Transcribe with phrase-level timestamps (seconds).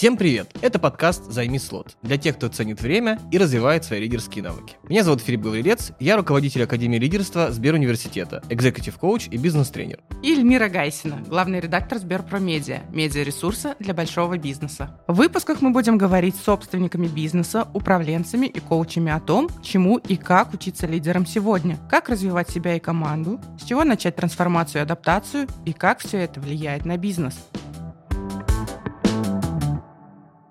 [0.00, 0.56] Всем привет!
[0.62, 4.76] Это подкаст «Займи слот» для тех, кто ценит время и развивает свои лидерские навыки.
[4.88, 10.00] Меня зовут Филипп Гаврилец, я руководитель Академии лидерства Сберуниверситета, экзекутив коуч и бизнес-тренер.
[10.22, 14.98] И Эльмира Гайсина, главный редактор Сберпромедиа, медиаресурса для большого бизнеса.
[15.06, 20.16] В выпусках мы будем говорить с собственниками бизнеса, управленцами и коучами о том, чему и
[20.16, 25.46] как учиться лидерам сегодня, как развивать себя и команду, с чего начать трансформацию и адаптацию
[25.66, 27.34] и как все это влияет на бизнес.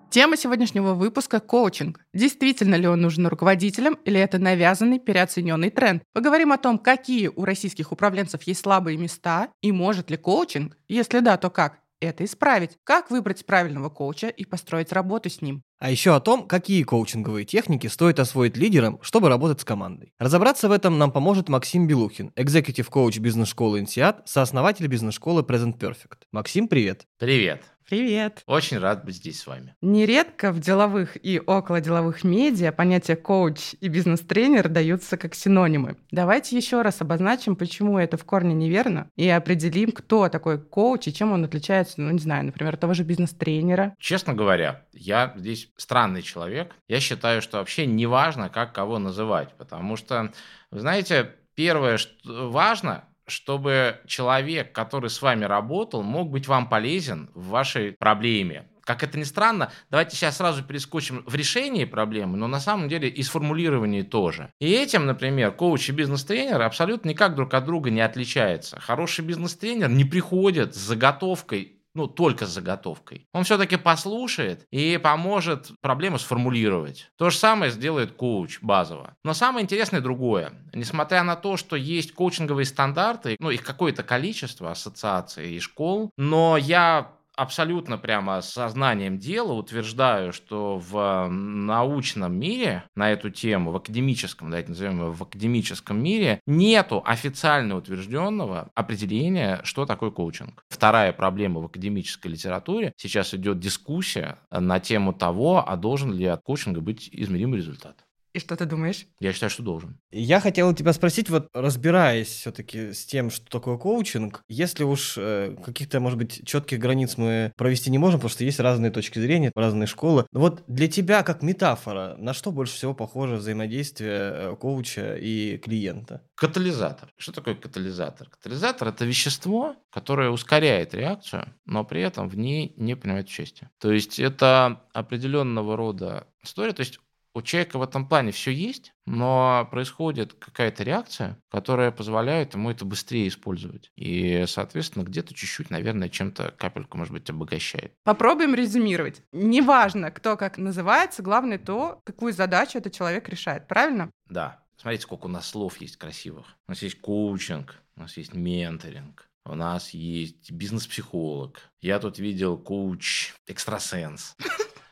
[0.09, 1.99] Тема сегодняшнего выпуска– коучинг.
[2.15, 6.01] Действительно ли он нужен руководителям или это навязанный, переоцененный тренд?
[6.13, 11.19] Поговорим о том, какие у российских управленцев есть слабые места и может ли коучинг, если
[11.19, 12.71] да, то как, это исправить.
[12.83, 15.61] Как выбрать правильного коуча и построить работу с ним.
[15.77, 20.13] А еще о том, какие коучинговые техники стоит освоить лидерам, чтобы работать с командой.
[20.17, 26.23] Разобраться в этом нам поможет Максим Белухин, экзекутив-коуч бизнес-школы Инсиат, сооснователь бизнес-школы Present Perfect.
[26.31, 27.05] Максим, привет.
[27.19, 27.61] Привет.
[27.89, 28.43] Привет!
[28.45, 29.73] Очень рад быть здесь с вами.
[29.81, 35.97] Нередко в деловых и околоделовых медиа понятия коуч и бизнес-тренер даются как синонимы.
[36.11, 41.13] Давайте еще раз обозначим, почему это в корне неверно, и определим, кто такой коуч и
[41.13, 43.95] чем он отличается, ну, не знаю, например, от того же бизнес-тренера.
[43.97, 46.75] Честно говоря, я здесь странный человек.
[46.87, 50.31] Я считаю, что вообще не важно, как кого называть, потому что,
[50.69, 57.29] вы знаете, первое, что важно, чтобы человек, который с вами работал, мог быть вам полезен
[57.33, 58.65] в вашей проблеме.
[58.89, 63.07] Как это ни странно, давайте сейчас сразу перескочим в решении проблемы, но на самом деле
[63.07, 64.51] и сформулировании тоже.
[64.59, 68.79] И этим, например, коуч и бизнес-тренер абсолютно никак друг от друга не отличаются.
[68.79, 73.27] Хороший бизнес-тренер не приходит с заготовкой ну, только с заготовкой.
[73.33, 77.11] Он все-таки послушает и поможет проблему сформулировать.
[77.17, 79.17] То же самое сделает коуч базово.
[79.25, 80.53] Но самое интересное другое.
[80.73, 86.55] Несмотря на то, что есть коучинговые стандарты, ну, их какое-то количество ассоциаций и школ, но
[86.55, 94.49] я абсолютно прямо сознанием дела утверждаю, что в научном мире на эту тему, в академическом,
[94.49, 100.63] давайте назовем его в академическом мире, нету официально утвержденного определения, что такое коучинг.
[100.67, 102.91] Вторая проблема в академической литературе.
[102.97, 108.03] Сейчас идет дискуссия на тему того, а должен ли от коучинга быть измеримый результат.
[108.33, 109.07] И что ты думаешь?
[109.19, 109.99] Я считаю, что должен.
[110.11, 115.55] Я хотел тебя спросить, вот разбираясь все-таки с тем, что такое коучинг, если уж э,
[115.63, 119.51] каких-то, может быть, четких границ мы провести не можем, потому что есть разные точки зрения,
[119.55, 120.27] разные школы.
[120.31, 126.21] Вот для тебя, как метафора, на что больше всего похоже взаимодействие э, коуча и клиента?
[126.35, 127.11] Катализатор.
[127.17, 128.29] Что такое катализатор?
[128.29, 133.71] Катализатор– это вещество, которое ускоряет реакцию, но при этом в ней не принимает участие.
[133.79, 136.73] То есть это определенного рода история.
[136.73, 136.99] То есть
[137.33, 142.85] у человека в этом плане все есть, но происходит какая-то реакция, которая позволяет ему это
[142.85, 143.91] быстрее использовать.
[143.95, 147.93] И, соответственно, где-то чуть-чуть, наверное, чем-то капельку, может быть, обогащает.
[148.03, 149.21] Попробуем резюмировать.
[149.31, 153.67] Неважно, кто как называется, главное то, какую задачу этот человек решает.
[153.67, 154.11] Правильно?
[154.27, 154.63] Да.
[154.77, 156.55] Смотрите, сколько у нас слов есть красивых.
[156.67, 161.59] У нас есть коучинг, у нас есть менторинг, у нас есть бизнес-психолог.
[161.81, 164.35] Я тут видел коуч-экстрасенс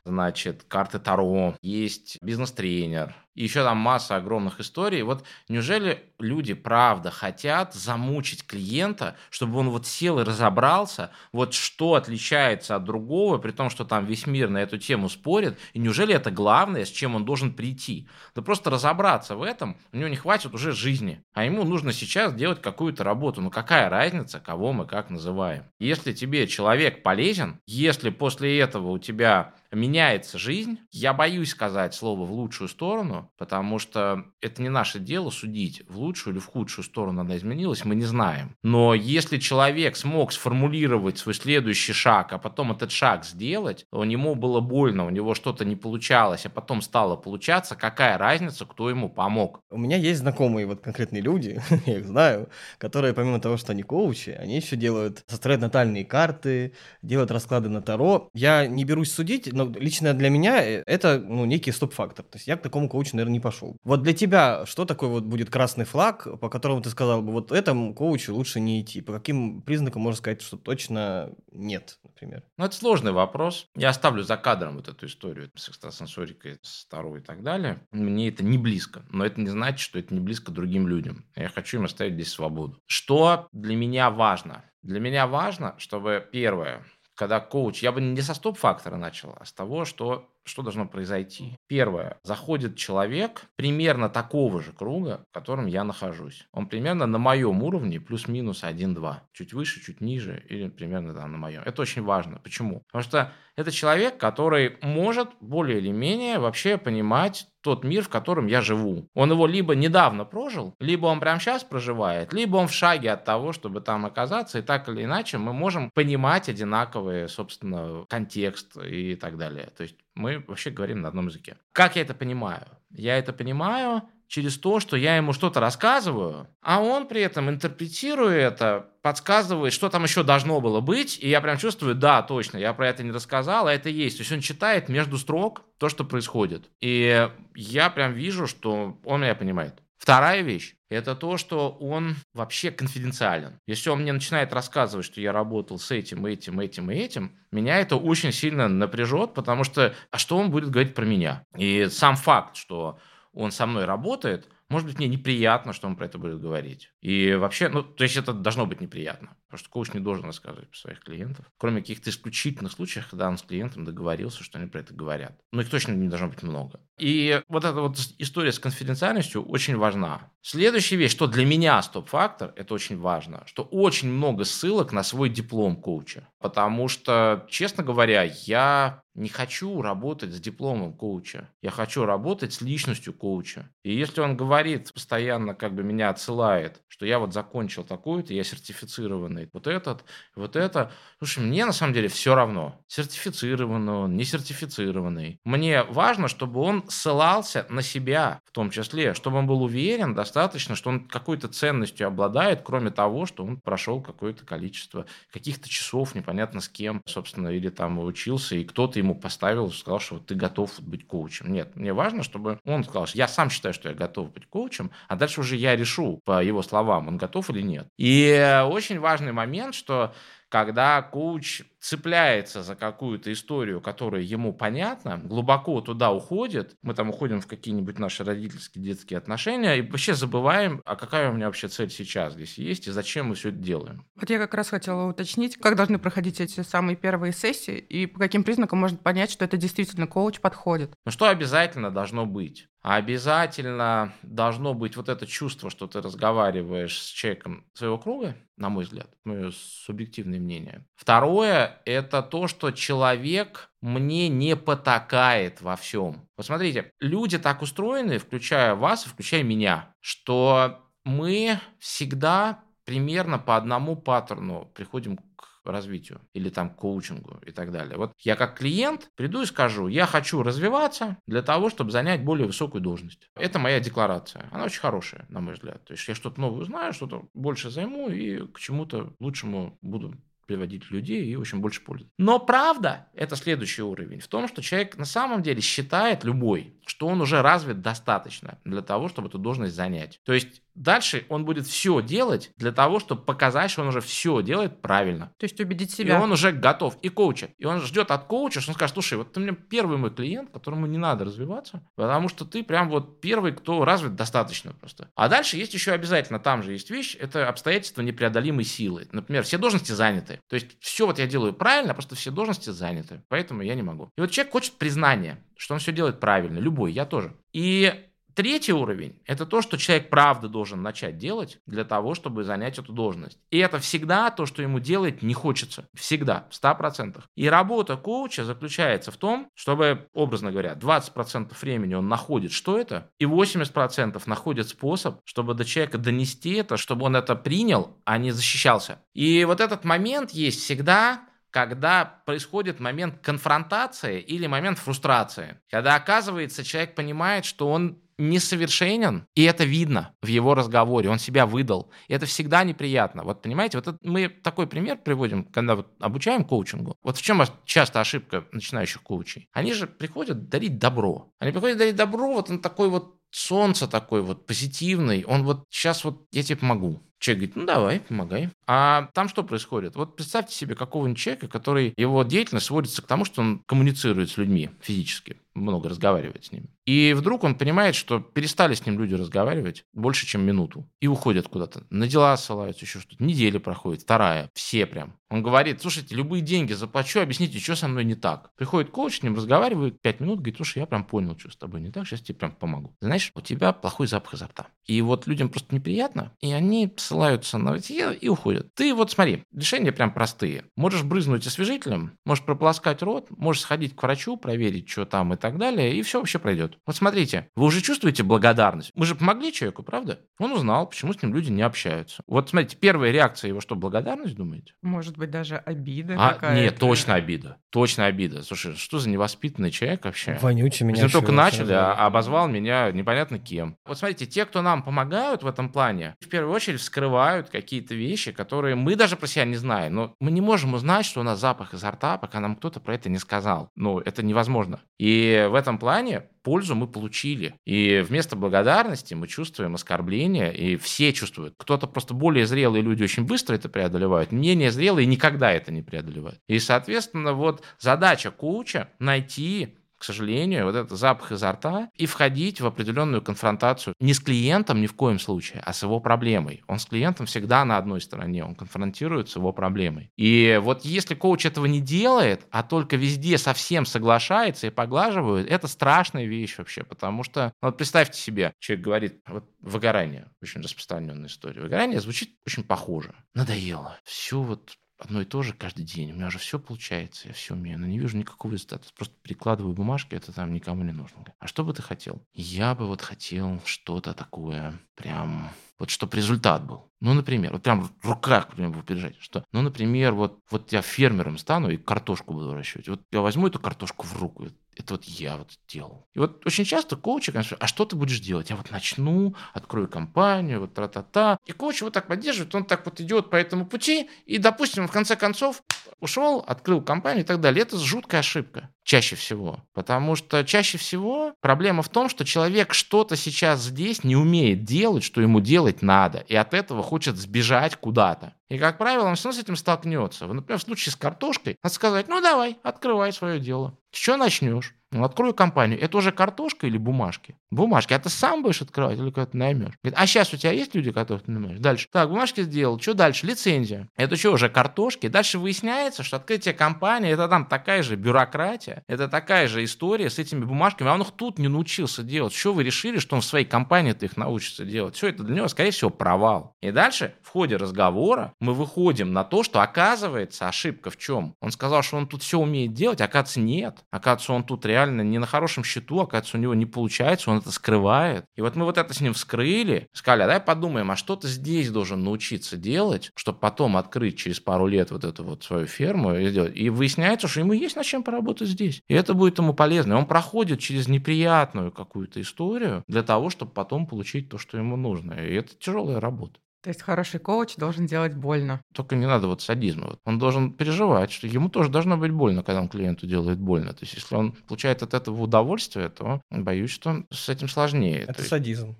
[0.07, 5.03] значит, карты Таро, есть бизнес-тренер, и еще там масса огромных историй.
[5.03, 11.93] Вот неужели люди правда хотят замучить клиента, чтобы он вот сел и разобрался, вот что
[11.93, 16.15] отличается от другого, при том, что там весь мир на эту тему спорит, и неужели
[16.15, 18.07] это главное, с чем он должен прийти?
[18.33, 22.33] Да просто разобраться в этом, у него не хватит уже жизни, а ему нужно сейчас
[22.33, 23.41] делать какую-то работу.
[23.41, 25.65] Ну какая разница, кого мы как называем?
[25.77, 32.25] Если тебе человек полезен, если после этого у тебя меняется жизнь, я боюсь сказать слово
[32.25, 36.85] в лучшую сторону, потому что это не наше дело судить, в лучшую или в худшую
[36.85, 38.55] сторону она изменилась, мы не знаем.
[38.63, 44.35] Но если человек смог сформулировать свой следующий шаг, а потом этот шаг сделать, у него
[44.35, 49.09] было больно, у него что-то не получалось, а потом стало получаться, какая разница, кто ему
[49.09, 49.61] помог?
[49.69, 53.83] У меня есть знакомые вот конкретные люди, я их знаю, которые помимо того, что они
[53.83, 58.29] коучи, они еще делают, составляют натальные карты, делают расклады на Таро.
[58.33, 62.25] Я не берусь судить, но лично для меня это ну, некий стоп-фактор.
[62.25, 63.77] То есть я к такому коучу, наверное, не пошел.
[63.83, 67.51] Вот для тебя что такое вот будет красный флаг, по которому ты сказал бы, вот
[67.51, 69.01] этому коучу лучше не идти?
[69.01, 72.43] По каким признакам можно сказать, что точно нет, например?
[72.57, 73.67] Ну, это сложный вопрос.
[73.75, 77.85] Я оставлю за кадром вот эту историю с экстрасенсорикой, с Таро и так далее.
[77.91, 81.25] Мне это не близко, но это не значит, что это не близко другим людям.
[81.35, 82.81] Я хочу им оставить здесь свободу.
[82.85, 84.63] Что для меня важно?
[84.83, 86.85] Для меня важно, чтобы первое,
[87.15, 91.57] когда коуч, я бы не со стоп-фактора начал, а с того, что что должно произойти?
[91.67, 92.17] Первое.
[92.23, 96.47] Заходит человек примерно такого же круга, в котором я нахожусь.
[96.51, 99.15] Он примерно на моем уровне плюс-минус 1-2.
[99.33, 101.63] Чуть выше, чуть ниже или примерно там на моем.
[101.65, 102.39] Это очень важно.
[102.39, 102.81] Почему?
[102.87, 108.47] Потому что это человек, который может более или менее вообще понимать тот мир, в котором
[108.47, 109.09] я живу.
[109.13, 113.25] Он его либо недавно прожил, либо он прямо сейчас проживает, либо он в шаге от
[113.25, 119.15] того, чтобы там оказаться, и так или иначе мы можем понимать одинаковый, собственно, контекст и
[119.15, 119.69] так далее.
[119.75, 121.57] То есть мы вообще говорим на одном языке.
[121.73, 122.65] Как я это понимаю?
[122.89, 128.53] Я это понимаю через то, что я ему что-то рассказываю, а он при этом интерпретирует
[128.53, 132.73] это, подсказывает, что там еще должно было быть, и я прям чувствую, да, точно, я
[132.73, 134.17] про это не рассказал, а это есть.
[134.17, 136.69] То есть он читает между строк то, что происходит.
[136.81, 139.81] И я прям вижу, что он меня понимает.
[139.97, 143.59] Вторая вещь– это то, что он вообще конфиденциален.
[143.65, 147.79] Если он мне начинает рассказывать, что я работал с этим, этим, этим и этим, меня
[147.79, 151.43] это очень сильно напряжет, потому что, а что он будет говорить про меня?
[151.57, 152.99] И сам факт, что
[153.37, 156.91] он со мной работает, может быть, мне неприятно, что он про это будет говорить.
[157.01, 159.37] И вообще, ну, то есть это должно быть неприятно.
[159.47, 161.45] Потому что коуч не должен рассказывать про своих клиентов.
[161.57, 165.39] Кроме каких-то исключительных случаев, когда он с клиентом договорился, что они про это говорят.
[165.51, 166.79] Ну, их точно не должно быть много.
[166.99, 170.31] И вот эта вот история с конфиденциальностью очень важна.
[170.41, 175.29] Следующая вещь, что для меня стоп-фактор, это очень важно, что очень много ссылок на свой
[175.29, 176.27] диплом коуча.
[176.39, 181.49] Потому что, честно говоря, я не хочу работать с дипломом коуча.
[181.61, 183.69] Я хочу работать с личностью коуча.
[183.83, 188.43] И если он говорит, постоянно как бы меня отсылает, что я вот закончил такую-то, я
[188.43, 190.03] сертифицированный, вот этот,
[190.35, 190.91] вот это.
[191.19, 195.39] Слушай, мне на самом деле все равно, сертифицированный он, не сертифицированный.
[195.43, 200.75] Мне важно, чтобы он ссылался на себя в том числе, чтобы он был уверен достаточно,
[200.75, 206.61] что он какой-то ценностью обладает, кроме того, что он прошел какое-то количество каких-то часов, непонятно
[206.61, 211.07] с кем, собственно, или там учился, и кто-то ему поставил, сказал, что ты готов быть
[211.07, 211.51] коучем.
[211.51, 214.91] Нет, мне важно, чтобы он сказал, что я сам считаю, что я готов быть коучем,
[215.07, 217.87] а дальше уже я решу по его словам, он готов или нет.
[217.97, 220.13] И очень важный момент, что
[220.49, 227.39] когда коуч цепляется за какую-то историю, которая ему понятна, глубоко туда уходит, мы там уходим
[227.41, 231.89] в какие-нибудь наши родительские, детские отношения, и вообще забываем, а какая у меня вообще цель
[231.89, 234.05] сейчас здесь есть, и зачем мы все это делаем.
[234.15, 238.19] Вот я как раз хотела уточнить, как должны проходить эти самые первые сессии, и по
[238.19, 240.91] каким признакам можно понять, что это действительно коуч подходит.
[241.05, 242.67] Ну что обязательно должно быть?
[242.95, 248.85] обязательно должно быть вот это чувство, что ты разговариваешь с человеком своего круга, на мой
[248.85, 250.85] взгляд, мое субъективное мнение.
[250.95, 256.27] Второе– это то, что человек мне не потакает во всем.
[256.35, 264.71] Посмотрите, люди так устроены, включая вас, включая меня, что мы всегда примерно по одному паттерну
[264.73, 267.97] приходим к развитию или там коучингу и так далее.
[267.97, 272.47] Вот я как клиент приду и скажу, я хочу развиваться для того, чтобы занять более
[272.47, 273.29] высокую должность.
[273.35, 274.47] Это моя декларация.
[274.51, 275.83] Она очень хорошая, на мой взгляд.
[275.85, 280.15] То есть я что-то новое узнаю, что-то больше займу и к чему-то лучшему буду
[280.47, 282.09] приводить людей и, в общем, больше пользы.
[282.17, 287.07] Но правда, это следующий уровень, в том, что человек на самом деле считает любой, что
[287.07, 290.19] он уже развит достаточно для того, чтобы эту должность занять.
[290.23, 294.41] То есть Дальше он будет все делать для того, чтобы показать, что он уже все
[294.43, 295.33] делает правильно.
[295.39, 296.17] То есть убедить себя.
[296.17, 296.97] И он уже готов.
[297.01, 297.49] И коуча.
[297.57, 300.51] И он ждет от коуча, что он скажет, слушай, вот ты мне первый мой клиент,
[300.51, 305.09] которому не надо развиваться, потому что ты прям вот первый, кто развит достаточно просто.
[305.15, 309.07] А дальше есть еще обязательно, там же есть вещь, это обстоятельства непреодолимой силы.
[309.11, 310.39] Например, все должности заняты.
[310.47, 313.23] То есть все вот я делаю правильно, просто все должности заняты.
[313.29, 314.11] Поэтому я не могу.
[314.15, 316.59] И вот человек хочет признания, что он все делает правильно.
[316.59, 317.35] Любой, я тоже.
[317.51, 318.07] И
[318.37, 322.93] Третий уровень– это то, что человек правда должен начать делать для того, чтобы занять эту
[322.93, 323.39] должность.
[323.49, 325.87] И это всегда то, что ему делать не хочется.
[325.95, 327.19] Всегда, в 100%.
[327.35, 333.09] И работа коуча заключается в том, чтобы, образно говоря, 20% времени он находит, что это,
[333.17, 338.29] и 80% находит способ, чтобы до человека донести это, чтобы он это принял, а не
[338.29, 338.99] защищался.
[339.15, 345.59] И вот этот момент есть всегда, когда происходит момент конфронтации или момент фрустрации.
[345.71, 351.45] Когда, оказывается, человек понимает, что он несовершенен, и это видно в его разговоре, он себя
[351.45, 351.91] выдал.
[352.07, 353.23] И это всегда неприятно.
[353.23, 356.95] Вот понимаете, вот это, мы такой пример приводим, когда вот обучаем коучингу.
[357.03, 359.47] Вот в чем часто ошибка начинающих коучей?
[359.53, 361.31] Они же приходят дарить добро.
[361.39, 366.03] Они приходят дарить добро, вот он такой вот солнце такой вот позитивный, он вот сейчас
[366.03, 367.01] вот я тебе помогу.
[367.19, 368.49] Человек говорит, ну давай, помогай.
[368.67, 369.95] А там что происходит?
[369.95, 374.37] Вот представьте себе какого-нибудь человека, который, его деятельность сводится к тому, что он коммуницирует с
[374.37, 376.69] людьми физически много разговаривает с ними.
[376.85, 380.89] И вдруг он понимает, что перестали с ним люди разговаривать больше, чем минуту.
[381.01, 381.83] И уходят куда-то.
[381.89, 383.21] На дела ссылаются, еще что-то.
[383.23, 385.15] Неделя проходит, вторая, все прям.
[385.29, 388.51] Он говорит, слушайте, любые деньги заплачу, объясните, что со мной не так.
[388.55, 391.81] Приходит коуч, с ним разговаривает пять минут, говорит, слушай, я прям понял, что с тобой
[391.81, 392.95] не так, сейчас тебе прям помогу.
[393.01, 394.67] Знаешь, у тебя плохой запах изо рта.
[394.85, 398.73] И вот людям просто неприятно, и они ссылаются на это и уходят.
[398.75, 400.65] Ты вот смотри, решения прям простые.
[400.75, 405.47] Можешь брызнуть освежителем, можешь прополоскать рот, можешь сходить к врачу, проверить, что там и так
[405.47, 406.77] так далее, и все вообще пройдет.
[406.85, 408.91] Вот смотрите, вы уже чувствуете благодарность?
[408.95, 410.19] Мы же помогли человеку, правда?
[410.39, 412.21] Он узнал, почему с ним люди не общаются.
[412.27, 414.73] Вот смотрите, первая реакция его что, благодарность, думаете?
[414.81, 416.61] Может быть, даже обида а, какая-то.
[416.61, 417.57] Нет, точно обида.
[417.69, 418.43] Точно обида.
[418.43, 420.37] Слушай, что за невоспитанный человек вообще?
[420.41, 421.03] Вонючий меня.
[421.03, 423.77] Мы только начали, а обозвал меня непонятно кем.
[423.85, 428.31] Вот смотрите, те, кто нам помогают в этом плане, в первую очередь вскрывают какие-то вещи,
[428.31, 429.93] которые мы даже про себя не знаем.
[429.93, 432.95] Но мы не можем узнать, что у нас запах изо рта, пока нам кто-то про
[432.95, 433.69] это не сказал.
[433.75, 434.79] Ну, это невозможно.
[434.97, 437.53] И в этом плане пользу мы получили.
[437.65, 441.53] И вместо благодарности мы чувствуем оскорбление, и все чувствуют.
[441.57, 446.39] Кто-то просто более зрелые люди очень быстро это преодолевают, менее зрелые никогда это не преодолевают.
[446.47, 452.61] И, соответственно, вот задача коуча найти к сожалению, вот этот запах изо рта и входить
[452.61, 456.63] в определенную конфронтацию не с клиентом ни в коем случае, а с его проблемой.
[456.67, 460.11] Он с клиентом всегда на одной стороне, он конфронтирует с его проблемой.
[460.17, 465.67] И вот если коуч этого не делает, а только везде совсем соглашается и поглаживает, это
[465.67, 471.27] страшная вещь вообще, потому что, ну, вот представьте себе, человек говорит, вот выгорание, очень распространенная
[471.27, 473.13] история, выгорание звучит очень похоже.
[473.33, 473.97] Надоело.
[474.03, 476.11] Все вот одно и то же каждый день.
[476.11, 478.87] У меня уже все получается, я все умею, но не вижу никакого результата.
[478.95, 481.23] Просто перекладываю бумажки, это там никому не нужно.
[481.39, 482.21] А что бы ты хотел?
[482.33, 486.91] Я бы вот хотел что-то такое прям вот чтобы результат был.
[486.99, 491.37] Ну, например, вот прям в руках, буду держать, что, ну, например, вот, вот я фермером
[491.37, 492.87] стану и картошку буду выращивать.
[492.87, 496.07] Вот я возьму эту картошку в руку, это вот я вот делал.
[496.15, 498.49] И вот очень часто коучи, конечно, а что ты будешь делать?
[498.49, 501.37] Я вот начну, открою компанию, вот тра-та-та.
[501.45, 504.91] И коуч вот так поддерживает, он так вот идет по этому пути, и, допустим, в
[504.91, 505.61] конце концов
[505.99, 507.61] ушел, открыл компанию и так далее.
[507.61, 509.59] Это жуткая ошибка чаще всего.
[509.73, 515.03] Потому что чаще всего проблема в том, что человек что-то сейчас здесь не умеет делать,
[515.03, 518.33] что ему делать надо, и от этого хочет сбежать куда-то.
[518.49, 520.25] И, как правило, он все равно с этим столкнется.
[520.25, 523.77] Например, в случае с картошкой, надо сказать, ну давай, открывай свое дело.
[523.91, 524.73] С чего начнешь?
[524.91, 525.79] Ну, открою компанию.
[525.81, 527.35] Это уже картошка или бумажки?
[527.51, 527.93] Бумажки.
[527.93, 529.73] А ты сам будешь открывать или как-то наймешь?
[529.83, 531.59] Говорит, а сейчас у тебя есть люди, которых ты наймешь?
[531.59, 531.87] Дальше.
[531.91, 532.79] Так, бумажки сделал.
[532.79, 533.25] Что дальше?
[533.27, 533.89] Лицензия.
[533.97, 535.07] Это что, уже картошки?
[535.07, 540.19] Дальше выясняется, что открытие компании, это там такая же бюрократия, это такая же история с
[540.19, 540.89] этими бумажками.
[540.89, 542.33] А он их тут не научился делать.
[542.33, 544.95] Что вы решили, что он в своей компании-то их научится делать?
[544.95, 546.55] Все это для него, скорее всего, провал.
[546.61, 551.35] И дальше в ходе разговора мы выходим на то, что оказывается ошибка в чем?
[551.41, 553.79] Он сказал, что он тут все умеет делать, оказывается, нет.
[553.91, 557.51] Оказывается, он тут реально не на хорошем счету, оказывается, у него не получается, он это
[557.51, 558.25] скрывает.
[558.35, 561.27] И вот мы вот это с ним вскрыли, сказали, а давай подумаем, а что ты
[561.27, 566.15] здесь должен научиться делать, чтобы потом открыть через пару лет вот эту вот свою ферму
[566.15, 566.55] и сделать.
[566.55, 568.81] И выясняется, что ему есть над чем поработать здесь.
[568.87, 569.93] И это будет ему полезно.
[569.93, 574.75] И он проходит через неприятную какую-то историю для того, чтобы потом получить то, что ему
[574.75, 575.13] нужно.
[575.13, 576.39] И это тяжелая работа.
[576.67, 578.61] То есть хороший коуч должен делать больно.
[578.73, 579.87] Только не надо вот садизма.
[579.87, 583.71] Вот он должен переживать, что ему тоже должно быть больно, когда он клиенту делает больно.
[583.71, 587.99] То есть если он получает от этого удовольствие, то боюсь, что с этим сложнее.
[587.99, 588.27] Это есть...
[588.27, 588.75] садизм.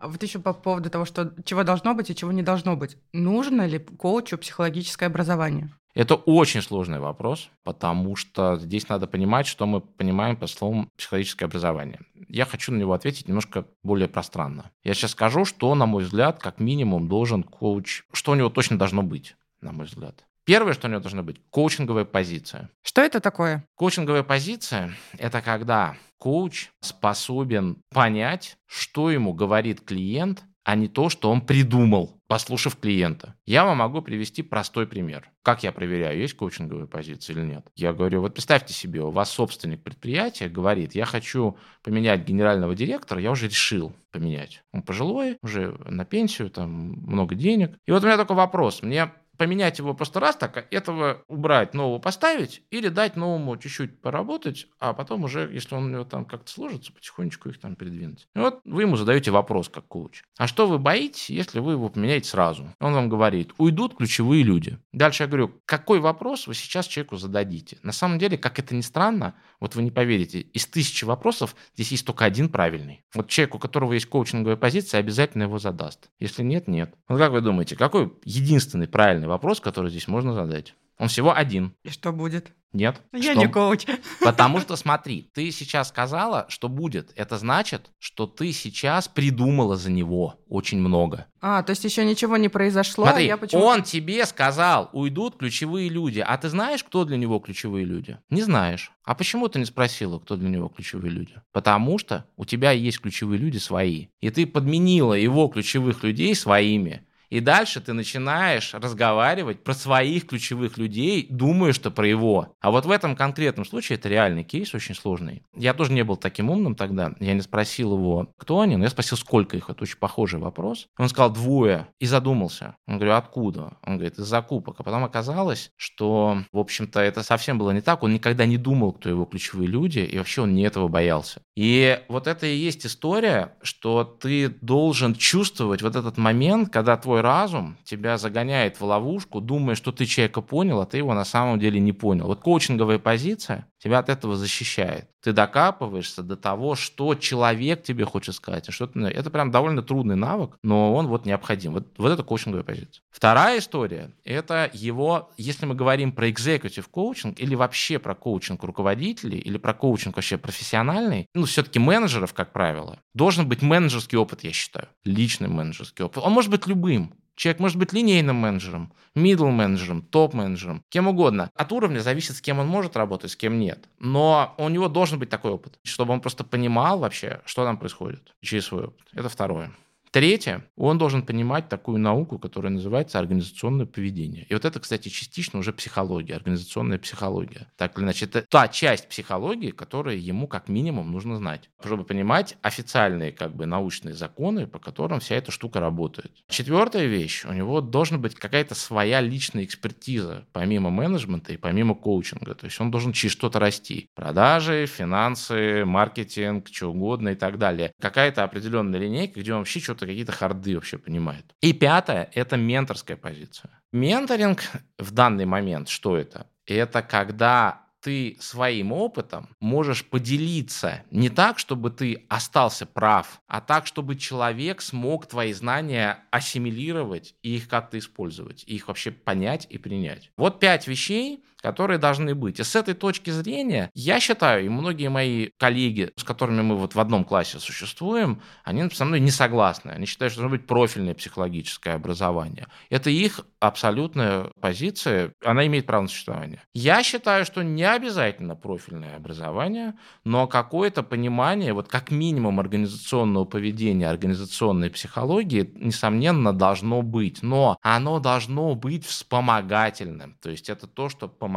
[0.00, 2.98] А вот еще по поводу того, что чего должно быть и чего не должно быть.
[3.14, 5.70] Нужно ли коучу психологическое образование?
[6.00, 11.44] Это очень сложный вопрос, потому что здесь надо понимать, что мы понимаем по словам психологическое
[11.44, 12.00] образование.
[12.26, 14.70] Я хочу на него ответить немножко более пространно.
[14.82, 18.78] Я сейчас скажу, что, на мой взгляд, как минимум должен коуч, что у него точно
[18.78, 20.24] должно быть, на мой взгляд.
[20.46, 22.70] Первое, что у него должна быть, коучинговая позиция.
[22.80, 23.66] Что это такое?
[23.74, 31.30] Коучинговая позиция– это когда коуч способен понять, что ему говорит клиент, а не то, что
[31.30, 33.34] он придумал, послушав клиента.
[33.44, 35.28] Я вам могу привести простой пример.
[35.42, 37.66] Как я проверяю, есть коучинговая позиция или нет?
[37.74, 43.20] Я говорю, вот представьте себе, у вас собственник предприятия говорит, я хочу поменять генерального директора,
[43.20, 44.62] я уже решил поменять.
[44.72, 47.76] Он пожилой, уже на пенсию, там много денег.
[47.84, 48.82] И вот у меня такой вопрос.
[48.82, 54.66] Мне поменять его просто раз так, этого убрать, нового поставить или дать новому чуть-чуть поработать,
[54.78, 58.28] а потом уже, если он у него там как-то сложится, потихонечку их там передвинуть.
[58.36, 60.24] И вот вы ему задаете вопрос как коуч.
[60.36, 62.68] А что вы боитесь, если вы его поменяете сразу?
[62.80, 64.78] Он вам говорит, уйдут ключевые люди.
[64.92, 67.78] Дальше я говорю, какой вопрос вы сейчас человеку зададите?
[67.82, 71.92] На самом деле, как это ни странно, вот вы не поверите, из тысячи вопросов здесь
[71.92, 73.04] есть только один правильный.
[73.14, 76.10] Вот человек, у которого есть коучинговая позиция, обязательно его задаст.
[76.18, 76.94] Если нет, нет.
[77.08, 80.74] Вот как вы думаете, какой единственный правильный вопрос, который здесь можно задать?
[81.00, 81.74] Он всего один.
[81.82, 82.52] И что будет?
[82.72, 83.00] Нет.
[83.12, 83.40] Я Что?
[83.40, 83.86] не коуч.
[84.20, 87.10] Потому что смотри, ты сейчас сказала, что будет.
[87.16, 91.26] Это значит, что ты сейчас придумала за него очень много.
[91.40, 96.20] А, то есть еще ничего не произошло, Смотри, я он тебе сказал, уйдут ключевые люди.
[96.20, 98.18] А ты знаешь, кто для него ключевые люди?
[98.28, 98.92] Не знаешь.
[99.02, 101.34] А почему ты не спросила, кто для него ключевые люди?
[101.52, 104.08] Потому что у тебя есть ключевые люди свои.
[104.20, 107.06] И ты подменила его ключевых людей своими.
[107.30, 112.54] И дальше ты начинаешь разговаривать про своих ключевых людей, думая, что про его.
[112.60, 115.44] А вот в этом конкретном случае это реальный кейс, очень сложный.
[115.54, 117.12] Я тоже не был таким умным тогда.
[117.20, 119.70] Я не спросил его, кто они, но я спросил, сколько их.
[119.70, 120.88] Это очень похожий вопрос.
[120.98, 122.76] Он сказал двое и задумался.
[122.86, 123.78] Он говорю, откуда?
[123.86, 124.76] Он говорит, из закупок.
[124.80, 128.02] А потом оказалось, что, в общем-то, это совсем было не так.
[128.02, 131.42] Он никогда не думал, кто его ключевые люди, и вообще он не этого боялся.
[131.54, 137.19] И вот это и есть история, что ты должен чувствовать вот этот момент, когда твой
[137.20, 141.58] разум тебя загоняет в ловушку, думая, что ты человека понял, а ты его на самом
[141.58, 142.26] деле не понял.
[142.26, 145.08] Вот коучинговая позиция тебя от этого защищает.
[145.22, 148.68] Ты докапываешься до того, что человек тебе хочет сказать.
[148.68, 149.00] а Что ты...
[149.00, 151.72] Это прям довольно трудный навык, но он вот необходим.
[151.72, 153.02] Вот, вот это коучинговая позиция.
[153.10, 159.38] Вторая история– это его, если мы говорим про executive коучинг или вообще про коучинг руководителей,
[159.38, 164.52] или про коучинг вообще профессиональный, ну, все-таки менеджеров, как правило, должен быть менеджерский опыт, я
[164.52, 164.88] считаю.
[165.04, 166.22] Личный менеджерский опыт.
[166.22, 167.14] Он может быть любым.
[167.40, 171.50] Человек может быть линейным менеджером, middle менеджером, топ менеджером, кем угодно.
[171.54, 173.88] От уровня зависит, с кем он может работать, с кем нет.
[173.98, 178.34] Но у него должен быть такой опыт, чтобы он просто понимал вообще, что там происходит
[178.42, 179.06] через свой опыт.
[179.14, 179.72] Это второе.
[180.12, 184.44] Третье, он должен понимать такую науку, которая называется организационное поведение.
[184.48, 187.68] И вот это, кстати, частично уже психология, организационная психология.
[187.76, 192.56] Так или иначе, это та часть психологии, которую ему как минимум нужно знать, чтобы понимать
[192.60, 196.32] официальные как бы научные законы, по которым вся эта штука работает.
[196.48, 202.56] Четвертая вещь, у него должна быть какая-то своя личная экспертиза, помимо менеджмента и помимо коучинга.
[202.56, 204.08] То есть он должен через что-то расти.
[204.16, 207.92] Продажи, финансы, маркетинг, что угодно и так далее.
[208.00, 211.44] Какая-то определенная линейка, где он вообще что-то какие-то харды вообще понимает.
[211.60, 213.70] И пятое– это менторская позиция.
[213.92, 214.62] Менторинг
[214.98, 216.46] в данный момент что это?
[216.66, 223.86] Это когда ты своим опытом можешь поделиться не так, чтобы ты остался прав, а так,
[223.86, 229.78] чтобы человек смог твои знания ассимилировать и их как-то использовать, и их вообще понять и
[229.78, 230.30] принять.
[230.36, 232.60] Вот пять вещей, которые должны быть.
[232.60, 236.94] И с этой точки зрения, я считаю, и многие мои коллеги, с которыми мы вот
[236.94, 239.90] в одном классе существуем, они со мной не согласны.
[239.90, 242.66] Они считают, что должно быть профильное психологическое образование.
[242.88, 246.62] Это их абсолютная позиция, она имеет право на существование.
[246.72, 249.94] Я считаю, что не обязательно профильное образование,
[250.24, 257.42] но какое-то понимание, вот как минимум организационного поведения, организационной психологии, несомненно, должно быть.
[257.42, 260.36] Но оно должно быть вспомогательным.
[260.40, 261.49] То есть это то, что помогает,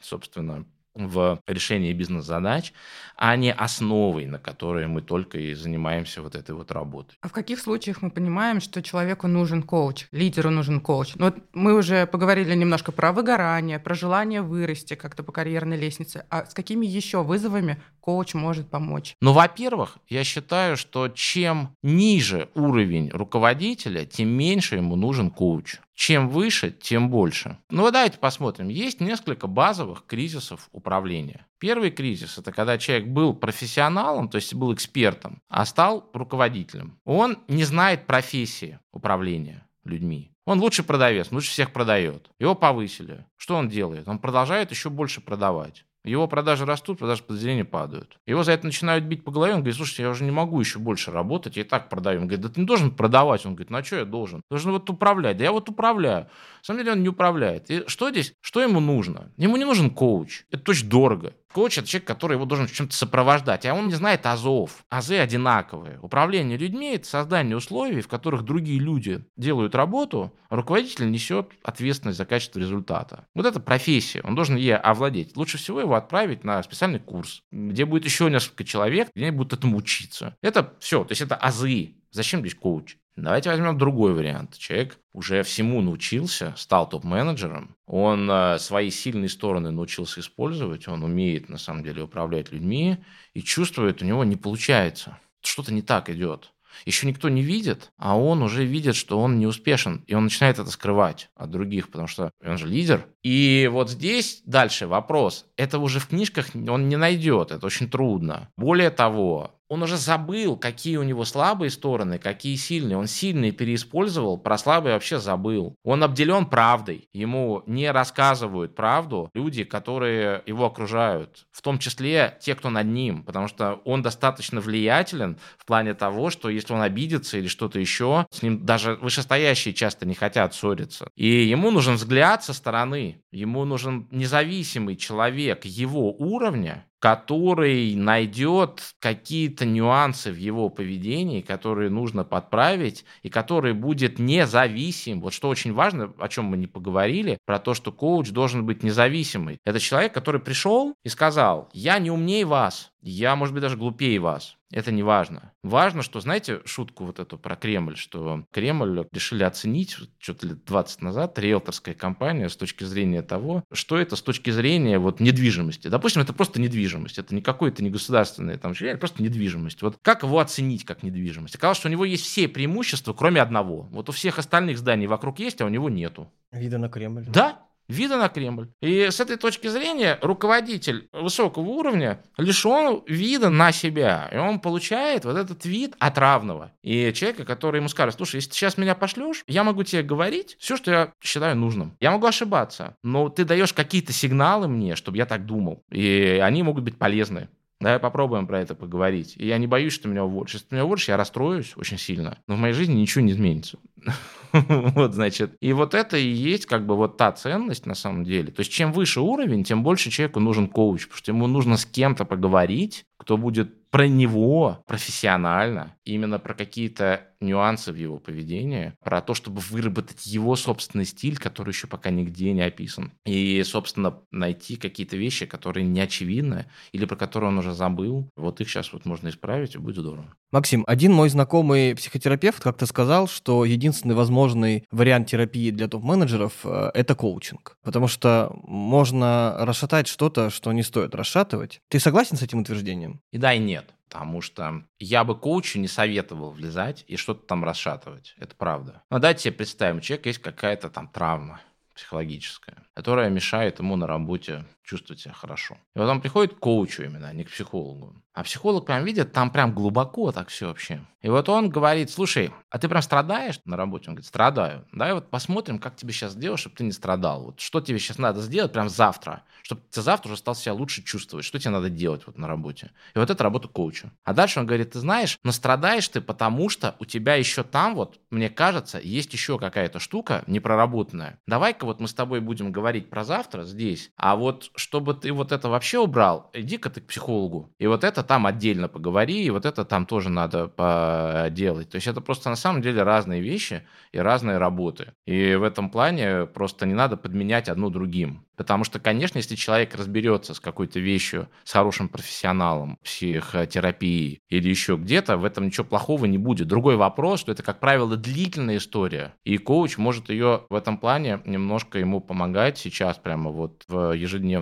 [0.00, 0.64] собственно,
[0.96, 2.72] в решении бизнес-задач,
[3.16, 7.16] а не основой, на которой мы только и занимаемся вот этой вот работой.
[7.20, 11.14] А в каких случаях мы понимаем, что человеку нужен коуч, лидеру нужен коуч?
[11.16, 16.24] Ну, вот мы уже поговорили немножко про выгорание, про желание вырасти как-то по карьерной лестнице.
[16.30, 19.14] А с какими еще вызовами коуч может помочь?
[19.20, 25.76] Ну, во-первых, я считаю, что чем ниже уровень руководителя, тем меньше ему нужен коуч.
[25.96, 27.58] Чем выше, тем больше.
[27.70, 28.68] Ну, давайте посмотрим.
[28.68, 31.46] Есть несколько базовых кризисов управления.
[31.58, 37.00] Первый кризис– это когда человек был профессионалом, то есть был экспертом, а стал руководителем.
[37.06, 40.32] Он не знает профессии управления людьми.
[40.44, 42.30] Он лучший продавец, лучше всех продает.
[42.38, 43.24] Его повысили.
[43.36, 44.06] Что он делает?
[44.06, 45.85] Он продолжает еще больше продавать.
[46.06, 48.18] Его продажи растут, продажи подразделения падают.
[48.26, 49.52] Его за это начинают бить по голове.
[49.54, 52.20] Он говорит, слушайте, я уже не могу еще больше работать, я и так продаю.
[52.20, 53.44] Он говорит, да ты не должен продавать.
[53.44, 54.42] Он говорит, ну а что я должен?
[54.50, 55.36] Должен вот управлять.
[55.36, 56.24] Да я вот управляю.
[56.24, 56.30] На
[56.62, 57.70] самом деле он не управляет.
[57.70, 58.34] И что здесь?
[58.40, 59.32] Что ему нужно?
[59.36, 60.44] Ему не нужен коуч.
[60.50, 61.34] Это очень дорого.
[61.56, 64.84] Коуч– это человек, который его должен чем-то сопровождать, а он не знает азов.
[64.90, 65.98] Азы одинаковые.
[66.02, 72.18] Управление людьми– это создание условий, в которых другие люди делают работу, а руководитель несет ответственность
[72.18, 73.26] за качество результата.
[73.34, 75.34] Вот это профессия, он должен ей овладеть.
[75.34, 79.54] Лучше всего его отправить на специальный курс, где будет еще несколько человек, где они будут
[79.54, 80.36] этому учиться.
[80.42, 81.94] Это все, то есть это азы.
[82.10, 82.96] Зачем здесь коуч?
[83.16, 84.58] Давайте возьмем другой вариант.
[84.58, 91.48] Человек уже всему научился, стал топ-менеджером, он э, свои сильные стороны научился использовать, он умеет
[91.48, 92.98] на самом деле управлять людьми
[93.32, 96.52] и чувствует, у него не получается, что-то не так идет
[96.84, 100.58] еще никто не видит, а он уже видит, что он не успешен, и он начинает
[100.58, 103.06] это скрывать от других, потому что он же лидер.
[103.22, 105.46] И вот здесь дальше вопрос.
[105.56, 108.50] Это уже в книжках он не найдет, это очень трудно.
[108.56, 112.96] Более того, он уже забыл, какие у него слабые стороны, какие сильные.
[112.96, 115.74] Он сильные переиспользовал, про слабые вообще забыл.
[115.84, 117.08] Он обделен правдой.
[117.12, 121.46] Ему не рассказывают правду люди, которые его окружают.
[121.50, 123.24] В том числе те, кто над ним.
[123.24, 128.26] Потому что он достаточно влиятелен в плане того, что если он обидится или что-то еще,
[128.30, 131.08] с ним даже вышестоящие часто не хотят ссориться.
[131.16, 133.22] И ему нужен взгляд со стороны.
[133.32, 142.24] Ему нужен независимый человек его уровня, который найдет какие-то нюансы в его поведении, которые нужно
[142.24, 145.20] подправить, и который будет независим.
[145.20, 148.82] Вот что очень важно, о чем мы не поговорили, про то, что коуч должен быть
[148.82, 149.60] независимый.
[149.64, 154.18] Это человек, который пришел и сказал, я не умнее вас, я, может быть, даже глупее
[154.18, 154.56] вас.
[154.72, 155.52] Это не важно.
[155.62, 161.02] Важно, что, знаете, шутку вот эту про Кремль, что Кремль решили оценить что-то лет 20
[161.02, 165.88] назад, риэлторская компания с точки зрения того, что это с точки зрения вот недвижимости.
[165.88, 167.18] Допустим, это просто недвижимость.
[167.18, 169.82] Это не какое-то не государственное там это просто недвижимость.
[169.82, 171.54] Вот как его оценить как недвижимость?
[171.54, 173.82] Оказалось, что у него есть все преимущества, кроме одного.
[173.92, 176.30] Вот у всех остальных зданий вокруг есть, а у него нету.
[176.52, 177.24] Вида на Кремль.
[177.28, 178.68] Да, вида на Кремль.
[178.80, 184.28] И с этой точки зрения руководитель высокого уровня лишен вида на себя.
[184.32, 186.72] И он получает вот этот вид от равного.
[186.82, 190.56] И человека, который ему скажет, слушай, если ты сейчас меня пошлешь, я могу тебе говорить
[190.58, 191.96] все, что я считаю нужным.
[192.00, 195.82] Я могу ошибаться, но ты даешь какие-то сигналы мне, чтобы я так думал.
[195.90, 197.48] И они могут быть полезны.
[197.78, 199.34] Давай попробуем про это поговорить.
[199.36, 200.50] И я не боюсь, что меня уволят.
[200.50, 202.38] Если меня уволишь, я расстроюсь очень сильно.
[202.46, 203.78] Но в моей жизни ничего не изменится.
[204.94, 205.56] вот, значит.
[205.60, 208.52] И вот это и есть как бы вот та ценность на самом деле.
[208.52, 211.86] То есть чем выше уровень, тем больше человеку нужен коуч, потому что ему нужно с
[211.86, 219.20] кем-то поговорить, кто будет про него профессионально, именно про какие-то нюансы в его поведении, про
[219.20, 223.12] то, чтобы выработать его собственный стиль, который еще пока нигде не описан.
[223.24, 228.30] И, собственно, найти какие-то вещи, которые не очевидны или про которые он уже забыл.
[228.36, 230.34] Вот их сейчас вот можно исправить, и будет здорово.
[230.52, 236.90] Максим, один мой знакомый психотерапевт как-то сказал, что единственный возможный вариант терапии для топ-менеджеров э,–
[236.94, 237.76] это коучинг.
[237.82, 241.80] Потому что можно расшатать что-то, что не стоит расшатывать.
[241.88, 243.20] Ты согласен с этим утверждением?
[243.32, 243.85] И да, и нет.
[244.08, 248.34] Потому что я бы коучу не советовал влезать и что-то там расшатывать.
[248.38, 249.02] Это правда.
[249.10, 251.60] Но давайте себе представим, у человека есть какая-то там травма
[251.94, 255.76] психологическая, которая мешает ему на работе чувствовать себя хорошо.
[255.94, 258.14] И вот он приходит к коучу именно, а не к психологу.
[258.32, 261.00] А психолог прям видит, там прям глубоко так все вообще.
[261.22, 264.10] И вот он говорит, слушай, а ты прям страдаешь на работе?
[264.10, 264.86] Он говорит, страдаю.
[264.92, 267.44] Давай вот посмотрим, как тебе сейчас сделать, чтобы ты не страдал.
[267.44, 271.02] Вот что тебе сейчас надо сделать прям завтра, чтобы ты завтра уже стал себя лучше
[271.02, 271.44] чувствовать.
[271.44, 272.92] Что тебе надо делать вот на работе?
[273.14, 274.12] И вот это работа коуча.
[274.22, 277.94] А дальше он говорит, ты знаешь, но страдаешь ты, потому что у тебя еще там
[277.94, 281.40] вот, мне кажется, есть еще какая-то штука непроработанная.
[281.46, 285.52] Давай-ка вот мы с тобой будем говорить про завтра здесь, а вот чтобы ты вот
[285.52, 287.74] это вообще убрал, иди-ка ты к психологу.
[287.78, 291.90] И вот это там отдельно поговори, и вот это там тоже надо поделать.
[291.90, 295.12] То есть это просто на самом деле разные вещи и разные работы.
[295.26, 298.44] И в этом плане просто не надо подменять одно другим.
[298.56, 304.96] Потому что, конечно, если человек разберется с какой-то вещью, с хорошим профессионалом, психотерапией или еще
[304.96, 306.66] где-то, в этом ничего плохого не будет.
[306.66, 311.40] Другой вопрос, что это, как правило, длительная история, и коуч может ее в этом плане
[311.44, 314.14] немножко ему помогать сейчас прямо вот в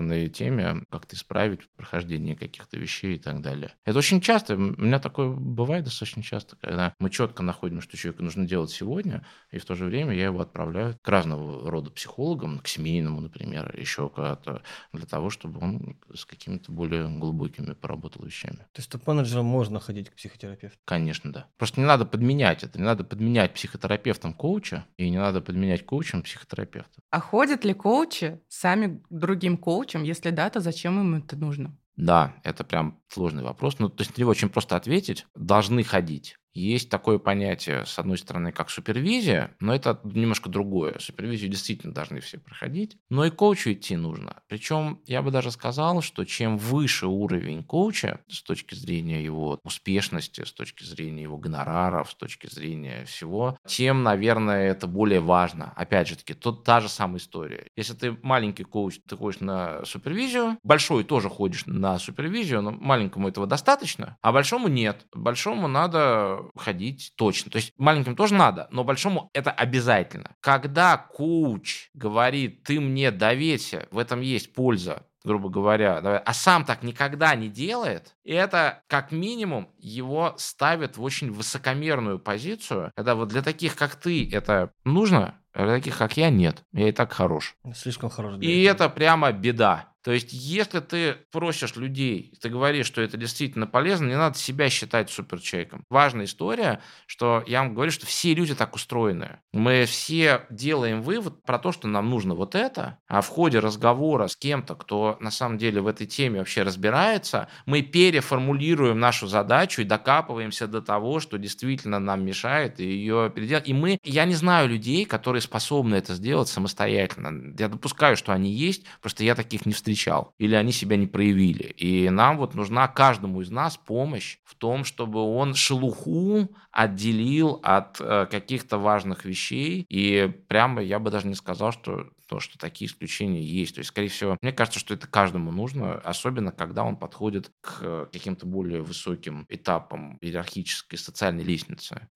[0.04, 3.72] ежедневной теме как-то исправить прохождение каких-то вещей и так далее.
[3.84, 8.22] Это очень часто, у меня такое бывает достаточно часто, когда мы четко находим, что человеку
[8.22, 12.60] нужно делать сегодня, и в то же время я его отправляю к разного рода психологам,
[12.60, 14.62] к семейному, например, еще куда-то,
[14.92, 18.58] для того, чтобы он с какими-то более глубокими поработал вещами.
[18.72, 20.78] То есть топ-менеджерам можно ходить к психотерапевту?
[20.84, 21.46] Конечно, да.
[21.56, 22.78] Просто не надо подменять это.
[22.78, 27.00] Не надо подменять психотерапевтом коуча, и не надо подменять коучем психотерапевта.
[27.10, 29.93] А ходят ли коучи сами другим коучам?
[30.02, 31.76] Если да, то зачем им это нужно?
[31.96, 33.78] Да, это прям сложный вопрос.
[33.78, 35.26] Ну, то есть на него очень просто ответить.
[35.34, 36.36] Должны ходить.
[36.54, 40.98] Есть такое понятие, с одной стороны, как супервизия, но это немножко другое.
[41.00, 44.42] Супервизию действительно должны все проходить, но и коучу идти нужно.
[44.46, 50.44] Причем я бы даже сказал, что чем выше уровень коуча с точки зрения его успешности,
[50.44, 55.72] с точки зрения его гонораров, с точки зрения всего, тем, наверное, это более важно.
[55.74, 57.66] Опять же таки, тут та же самая история.
[57.76, 63.28] Если ты маленький коуч, ты ходишь на супервизию, большой тоже ходишь на супервизию, но маленькому
[63.28, 65.04] этого достаточно, а большому нет.
[65.12, 67.50] Большому надо ходить точно.
[67.50, 70.34] То есть маленьким тоже надо, но большому это обязательно.
[70.40, 76.82] Когда коуч говорит, ты мне доверься, в этом есть польза, грубо говоря, а сам так
[76.82, 83.28] никогда не делает, и это как минимум его ставит в очень высокомерную позицию, когда вот
[83.28, 86.62] для таких, как ты, это нужно, а для таких, как я, нет.
[86.72, 87.56] Я и так хорош.
[87.74, 88.38] Слишком хорош.
[88.40, 88.86] и этого.
[88.86, 89.93] это прямо беда.
[90.04, 94.68] То есть, если ты просишь людей, ты говоришь, что это действительно полезно, не надо себя
[94.68, 95.82] считать суперчеловеком.
[95.88, 99.38] Важная история, что я вам говорю, что все люди так устроены.
[99.52, 104.26] Мы все делаем вывод про то, что нам нужно вот это, а в ходе разговора
[104.28, 109.80] с кем-то, кто на самом деле в этой теме вообще разбирается, мы переформулируем нашу задачу
[109.80, 113.68] и докапываемся до того, что действительно нам мешает, и ее переделать.
[113.68, 117.54] И мы, я не знаю людей, которые способны это сделать самостоятельно.
[117.58, 121.06] Я допускаю, что они есть, просто я таких не встречал встречал, или они себя не
[121.06, 121.64] проявили.
[121.76, 128.00] И нам вот нужна каждому из нас помощь в том, чтобы он шелуху отделил от
[128.00, 129.86] э, каких-то важных вещей.
[129.88, 133.74] И прямо я бы даже не сказал, что то, что такие исключения есть.
[133.74, 138.08] То есть, скорее всего, мне кажется, что это каждому нужно, особенно когда он подходит к
[138.12, 142.08] каким-то более высоким этапам иерархической социальной лестницы.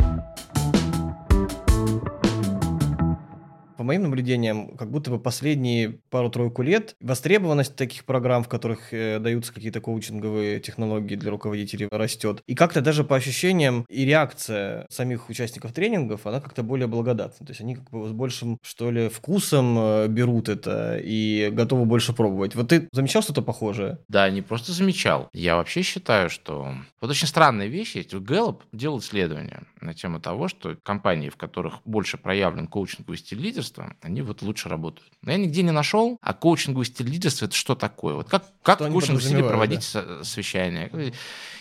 [3.79, 9.21] По моим наблюдениям, как будто бы последние пару-тройку лет востребованность таких программ, в которых э,
[9.21, 12.43] даются какие-то коучинговые технологии для руководителей, растет.
[12.49, 17.47] И как-то даже по ощущениям и реакция самих участников тренингов, она как-то более благодатна.
[17.47, 21.85] То есть они как бы с большим, что ли, вкусом э, берут это и готовы
[21.85, 22.57] больше пробовать.
[22.57, 23.99] Вот ты замечал что-то похожее?
[24.09, 25.29] Да, не просто замечал.
[25.33, 26.75] Я вообще считаю, что...
[27.01, 28.12] Вот очень странная вещь есть.
[28.12, 33.67] Gallup делал исследование на тему того, что компании, в которых больше проявлен коучинговый стиль лидерства,
[33.68, 35.12] лидерства, они вот лучше работают.
[35.22, 38.14] Но я нигде не нашел, а коучинговый стиль лидерства это что такое?
[38.14, 40.24] Вот как, как в коучинговом стиле проводить да?
[40.24, 40.90] совещание?